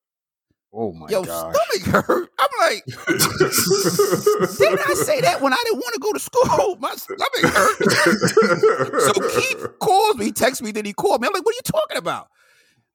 [0.72, 1.10] Oh my god.
[1.10, 1.56] Yo, god.
[1.56, 2.30] stomach hurt.
[2.38, 6.76] I'm like, didn't I say that when I didn't want to go to school?
[6.80, 9.00] My stomach hurt.
[9.00, 11.26] so Keith calls me, texts me, then he called me.
[11.26, 12.28] I'm like, what are you talking about?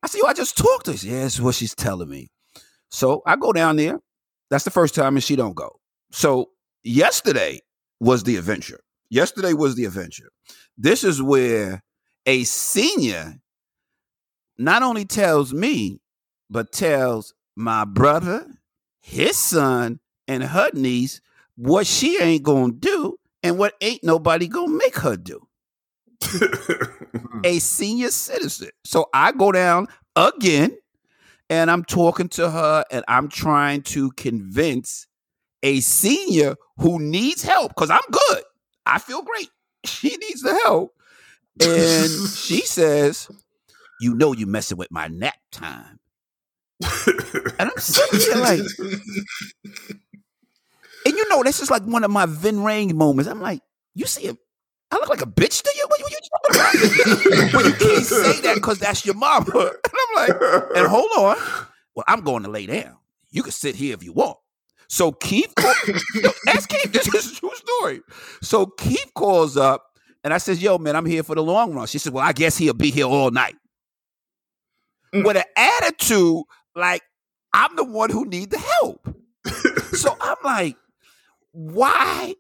[0.02, 0.98] I said, yo, I just talked to her.
[1.06, 2.30] Yeah, that's what she's telling me.
[2.90, 4.00] So I go down there.
[4.50, 5.80] That's the first time, and she don't go.
[6.12, 6.52] So
[6.84, 7.60] yesterday
[8.00, 8.80] was the adventure.
[9.10, 10.30] Yesterday was the adventure.
[10.78, 11.84] This is where
[12.26, 13.36] a senior
[14.58, 16.00] not only tells me,
[16.50, 18.48] but tells my brother,
[19.02, 21.22] his son, and her niece
[21.56, 25.48] what she ain't gonna do and what ain't nobody gonna make her do.
[27.44, 28.70] A senior citizen.
[28.84, 30.76] So I go down again
[31.50, 35.08] and I'm talking to her and I'm trying to convince
[35.64, 38.44] a senior who needs help because I'm good.
[38.86, 39.50] I feel great.
[39.86, 40.96] She needs the help.
[41.60, 43.30] And she says,
[44.02, 46.00] You know, you messing with my nap time.
[47.58, 48.60] And I'm sitting here like,
[51.06, 53.30] and you know, this is like one of my Ving Rhames moments.
[53.30, 53.62] I'm like,
[53.94, 54.38] You see him?
[54.92, 55.86] I look like a bitch to you?
[55.88, 57.54] What, what you talking about?
[57.54, 59.46] but you can't say that because that's your mama.
[59.56, 60.42] And I'm like,
[60.76, 61.38] and hold on.
[61.96, 62.98] Well, I'm going to lay down.
[63.32, 64.38] You can sit here if you want.
[64.88, 65.74] So Keith, call,
[66.16, 66.92] yo, ask Keith.
[66.94, 68.02] This is a true story.
[68.42, 69.84] So Keith calls up,
[70.24, 72.34] and I says, "Yo, man, I'm here for the long run." She said, "Well, I
[72.34, 73.56] guess he'll be here all night."
[75.14, 75.26] Mm.
[75.26, 76.44] With an attitude
[76.76, 77.02] like
[77.54, 79.08] I'm the one who need the help.
[79.94, 80.76] so I'm like,
[81.52, 82.36] why?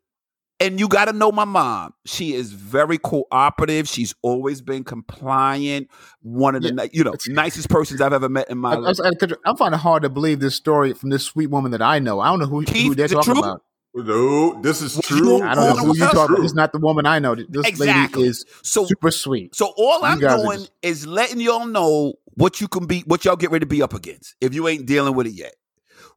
[0.61, 1.93] And you got to know my mom.
[2.05, 3.89] She is very cooperative.
[3.89, 5.89] She's always been compliant.
[6.21, 8.97] One of the Yeah, you know nicest persons I've ever met in my I, life.
[9.03, 11.81] I, I, am finding it hard to believe this story from this sweet woman that
[11.81, 12.21] I know.
[12.21, 13.43] I don't know who, Keith, who they're is talking true?
[13.43, 13.63] about.
[13.95, 15.41] no, this is true.
[15.43, 16.45] I don't know who you that's talking about.
[16.45, 17.35] It's not the woman I know.
[17.35, 18.21] This Exactly.
[18.23, 19.53] lady is So super sweet.
[19.55, 23.25] So all You I'm doing just- is letting y'all know what you can be, what
[23.25, 25.53] y'all get ready to be up against if you ain't dealing with it yet.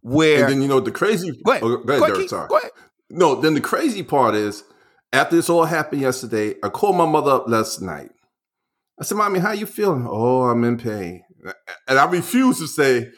[0.02, 1.32] Where And then you know the crazy.
[1.44, 2.48] go ahead, Oh, go ahead, go ahead, Derek, sorry.
[2.48, 2.70] go ahead.
[3.10, 4.62] No, then the crazy part is
[5.12, 8.10] after this all happened yesterday, I called my mother up last night.
[9.00, 11.22] I said, "Mommy, how you feeling?" Oh, I'm in pain,
[11.86, 13.10] and I refuse to say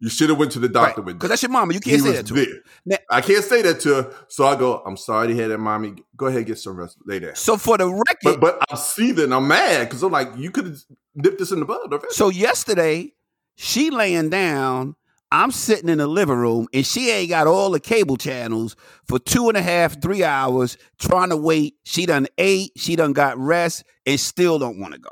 [0.00, 1.74] you should have went to the doctor with Because that's your mama.
[1.74, 2.46] You can't say was that to her.
[2.86, 4.82] Now- I can't say that to her, so I go.
[4.86, 5.96] I'm sorry to hear that, mommy.
[6.16, 6.96] Go ahead, get some rest.
[7.04, 7.34] Lay there.
[7.34, 9.32] So for the record, But but I'm seething.
[9.32, 10.78] I'm mad because I'm like, you could have
[11.20, 12.06] dipped this in the bud already.
[12.10, 13.12] so yesterday
[13.56, 14.94] she laying down.
[15.30, 18.76] I'm sitting in the living room and she ain't got all the cable channels
[19.06, 21.74] for two and a half, three hours trying to wait.
[21.84, 25.10] She done ate, she done got rest, and still don't want to go.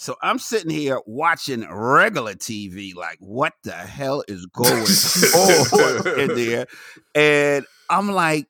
[0.00, 6.34] So I'm sitting here watching regular TV, like, what the hell is going on in
[6.34, 6.66] there?
[7.14, 8.46] And I'm like,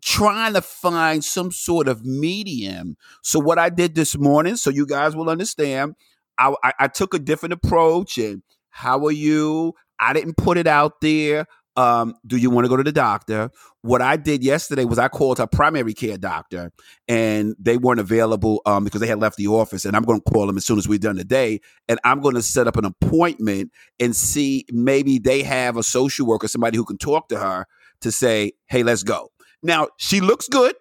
[0.00, 2.96] trying to find some sort of medium.
[3.22, 5.96] So what I did this morning, so you guys will understand,
[6.38, 8.16] I, I, I took a different approach.
[8.16, 9.74] And how are you?
[9.98, 11.44] I didn't put it out there.
[11.76, 13.50] Um, do you want to go to the doctor?
[13.82, 16.72] What I did yesterday was I called her primary care doctor,
[17.08, 19.84] and they weren't available um, because they had left the office.
[19.84, 22.34] And I'm going to call them as soon as we're done today, and I'm going
[22.34, 26.84] to set up an appointment and see maybe they have a social worker, somebody who
[26.84, 27.66] can talk to her
[28.00, 29.30] to say, "Hey, let's go."
[29.62, 30.74] Now she looks good,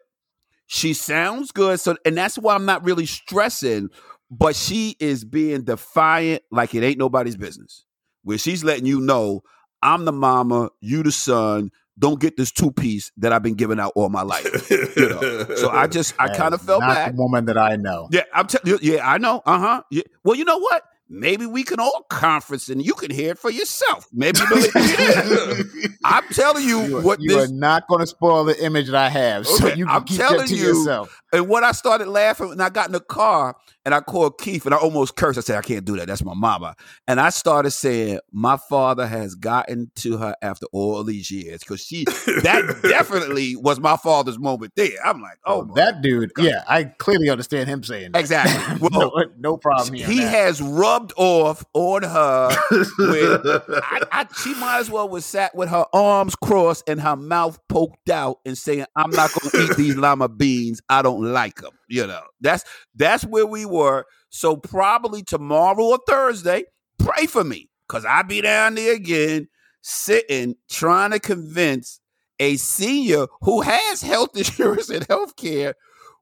[0.67, 3.89] she sounds good, so and that's why I'm not really stressing.
[4.31, 7.85] But she is being defiant, like it ain't nobody's business.
[8.23, 9.41] Where she's letting you know,
[9.81, 11.71] I'm the mama, you the son.
[11.97, 14.71] Don't get this two piece that I've been giving out all my life.
[14.71, 15.45] You know.
[15.55, 17.13] So I just, I kind of felt not bad.
[17.13, 18.07] the woman that I know.
[18.09, 18.79] Yeah, I'm telling you.
[18.81, 19.41] Yeah, I know.
[19.45, 19.81] Uh huh.
[19.91, 20.03] Yeah.
[20.23, 20.83] Well, you know what?
[21.09, 24.07] Maybe we can all conference and you can hear it for yourself.
[24.13, 24.71] Maybe believe
[26.03, 28.85] I'm telling you, You, are, what you this are not going to spoil the image
[28.87, 31.21] that I have, so Okay, you can I'm keep telling that to you, yourself.
[31.33, 33.55] And when I started laughing, and I got in the car
[33.85, 35.37] and I called Keith and I almost cursed.
[35.37, 36.07] I said, I can't do that.
[36.07, 36.75] That's my mama.
[37.07, 41.59] And I started saying, My father has gotten to her after all these years.
[41.61, 44.91] Because she that definitely was my father's moment there.
[45.03, 46.45] I'm like, oh my that dude, God.
[46.45, 48.19] yeah, I clearly understand him saying that.
[48.19, 48.89] Exactly.
[48.91, 50.05] no, Well, no problem here.
[50.05, 50.29] he that.
[50.29, 55.85] has rubbed off on her I, I, she might as well was sat with her
[55.93, 59.95] arms crossed and her mouth poked out and saying, "I'm not going to eat these
[59.97, 60.81] lima beans.
[60.89, 62.63] I don't like them." You know, that's
[62.95, 64.05] that's where we were.
[64.29, 66.65] So probably tomorrow or Thursday,
[66.97, 69.47] pray for me because I be down there again,
[69.81, 71.99] sitting trying to convince
[72.39, 75.75] a senior who has health insurance and health care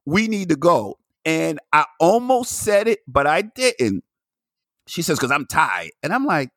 [0.08, 0.98] we need to go.
[1.24, 4.04] And I almost said it, but I didn't.
[4.88, 5.90] She says, because I'm tired.
[6.02, 6.50] And I'm like,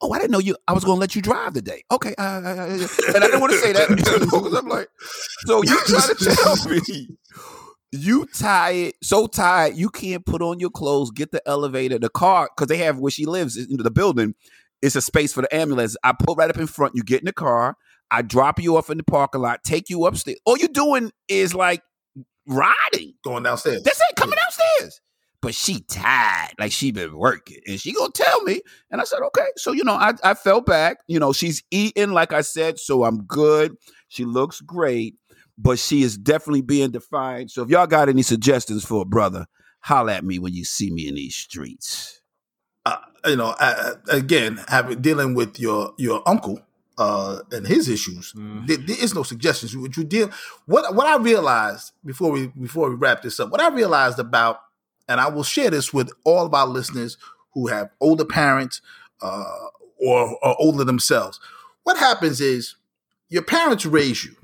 [0.00, 0.56] "Oh, I didn't know you.
[0.68, 3.72] I was going to let you drive today." Okay, and I didn't want to say
[3.72, 4.88] that because I'm like,
[5.46, 7.16] "So you trying to tell me
[7.92, 12.48] you tired, so tired, you can't put on your clothes, get the elevator, the car,
[12.54, 14.34] because they have where she lives in the building.
[14.80, 15.96] It's a space for the ambulance.
[16.04, 16.94] I pull right up in front.
[16.94, 17.76] You get in the car.
[18.10, 20.38] I drop you off in the parking lot, take you upstairs.
[20.44, 21.82] All you're doing is like
[22.46, 23.14] riding.
[23.22, 23.82] Going downstairs.
[23.82, 25.00] That's it, coming downstairs.
[25.42, 28.60] But she tired, like she been working, and she gonna tell me.
[28.90, 29.46] And I said, okay.
[29.56, 30.98] So you know, I I fell back.
[31.08, 33.74] You know, she's eating, like I said, so I'm good.
[34.08, 35.14] She looks great,
[35.56, 37.50] but she is definitely being defined.
[37.50, 39.46] So if y'all got any suggestions for a brother,
[39.80, 42.20] holla at me when you see me in these streets.
[42.86, 46.60] uh, you know, uh, again, having dealing with your your uncle
[46.98, 48.66] uh, and his issues, Mm.
[48.66, 49.74] there, there is no suggestions.
[49.76, 50.30] What you deal,
[50.66, 54.60] what what I realized before we before we wrap this up, what I realized about,
[55.10, 57.18] and I will share this with all of our listeners
[57.52, 58.80] who have older parents
[59.20, 59.44] uh,
[59.98, 61.40] or or older themselves.
[61.82, 62.76] What happens is
[63.28, 64.36] your parents raise you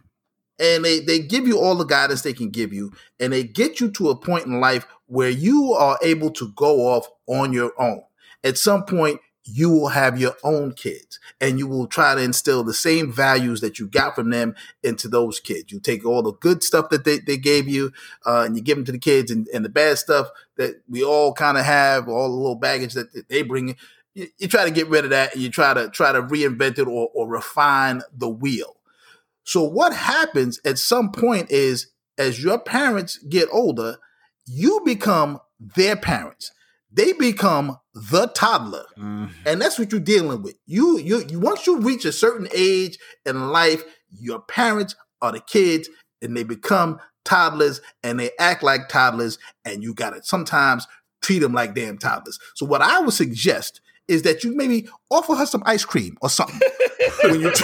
[0.58, 3.78] and they, they give you all the guidance they can give you and they get
[3.80, 7.72] you to a point in life where you are able to go off on your
[7.78, 8.02] own
[8.42, 12.64] at some point you will have your own kids and you will try to instill
[12.64, 16.32] the same values that you got from them into those kids you take all the
[16.32, 17.92] good stuff that they, they gave you
[18.26, 21.02] uh, and you give them to the kids and, and the bad stuff that we
[21.02, 23.76] all kind of have all the little baggage that, they bring
[24.14, 26.78] you, you try to get rid of that and you try to try to reinvent
[26.78, 28.76] it or, or refine the wheel
[29.44, 31.86] so what happens at some point is
[32.18, 33.98] as your parents get older,
[34.44, 36.50] you become their parents.
[36.96, 38.86] They become the toddler.
[38.98, 39.30] Mm.
[39.44, 40.56] And that's what you're dealing with.
[40.66, 43.84] You, you, you once you reach a certain age in life,
[44.18, 45.90] your parents are the kids
[46.22, 50.86] and they become toddlers and they act like toddlers and you got to sometimes
[51.20, 52.38] treat them like damn toddlers.
[52.54, 56.30] So what I would suggest is that you maybe offer her some ice cream or
[56.30, 56.60] something
[57.30, 57.48] when you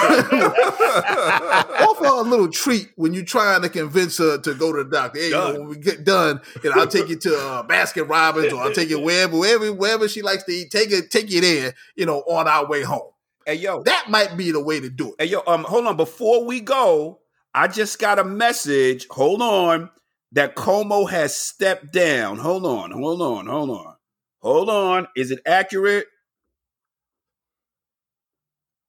[0.84, 5.18] offer a little treat when you're trying to convince her to go to the doctor.
[5.20, 8.52] Hey, you know, when we get done, and I'll take you to uh, Baskin Robbins
[8.52, 10.70] or I'll take you wherever, wherever, wherever she likes to eat.
[10.70, 11.74] Take it, take you there.
[11.96, 13.10] You know, on our way home.
[13.46, 15.14] Hey yo, That might be the way to do it.
[15.18, 15.96] hey yo, um, hold on.
[15.96, 17.20] Before we go,
[17.54, 19.06] I just got a message.
[19.10, 19.90] Hold on,
[20.32, 22.38] that Cuomo has stepped down.
[22.38, 23.94] Hold on, hold on, hold on,
[24.40, 25.08] hold on.
[25.16, 26.06] Is it accurate?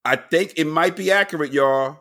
[0.04, 2.00] I think it might be accurate, y'all.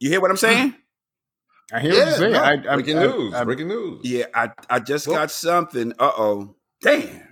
[0.00, 0.74] You hear what I'm saying?
[1.72, 2.32] I hear what you're saying.
[2.32, 3.34] no, I, I, Breaking I- news.
[3.34, 4.00] I- breaking news.
[4.04, 5.92] Yeah, I I just Well- got something.
[5.98, 6.54] Uh oh.
[6.82, 7.22] Damn.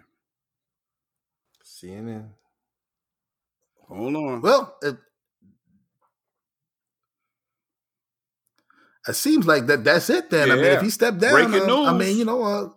[1.64, 2.28] CNN.
[3.88, 4.40] Hold on.
[4.40, 4.96] Well, it,
[9.06, 9.84] it seems like that.
[9.84, 10.30] That's it.
[10.30, 12.68] Then I mean, if he stepped down, Breaking uh, I mean, you know, uh,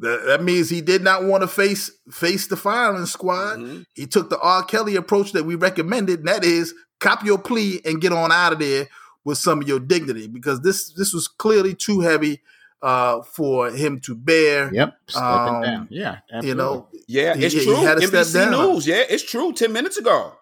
[0.00, 3.58] that, that means he did not want to face face the firing squad.
[3.58, 3.84] Mhm.
[3.94, 4.62] He took the R.
[4.64, 8.52] Kelly approach that we recommended, and that is cop your plea and get on out
[8.52, 8.88] of there
[9.24, 12.40] with some of your dignity, because this this was clearly too heavy
[12.82, 14.72] uh, for him to bear.
[14.72, 15.88] Yep, stepping Um, down.
[15.90, 16.48] Yeah, absolutely.
[16.48, 17.74] You know, Yeah, it's he true.
[17.76, 18.50] had to step NBC down.
[18.72, 18.86] News.
[18.86, 19.52] Yeah, it's true.
[19.52, 20.32] Ten minutes ago.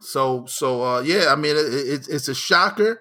[0.00, 3.00] So so uh, yeah, I mean it, it's it's a shocker,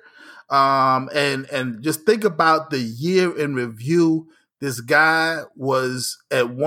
[0.50, 4.28] um, and and just think about the year in review.
[4.64, 6.62] This guy was at one.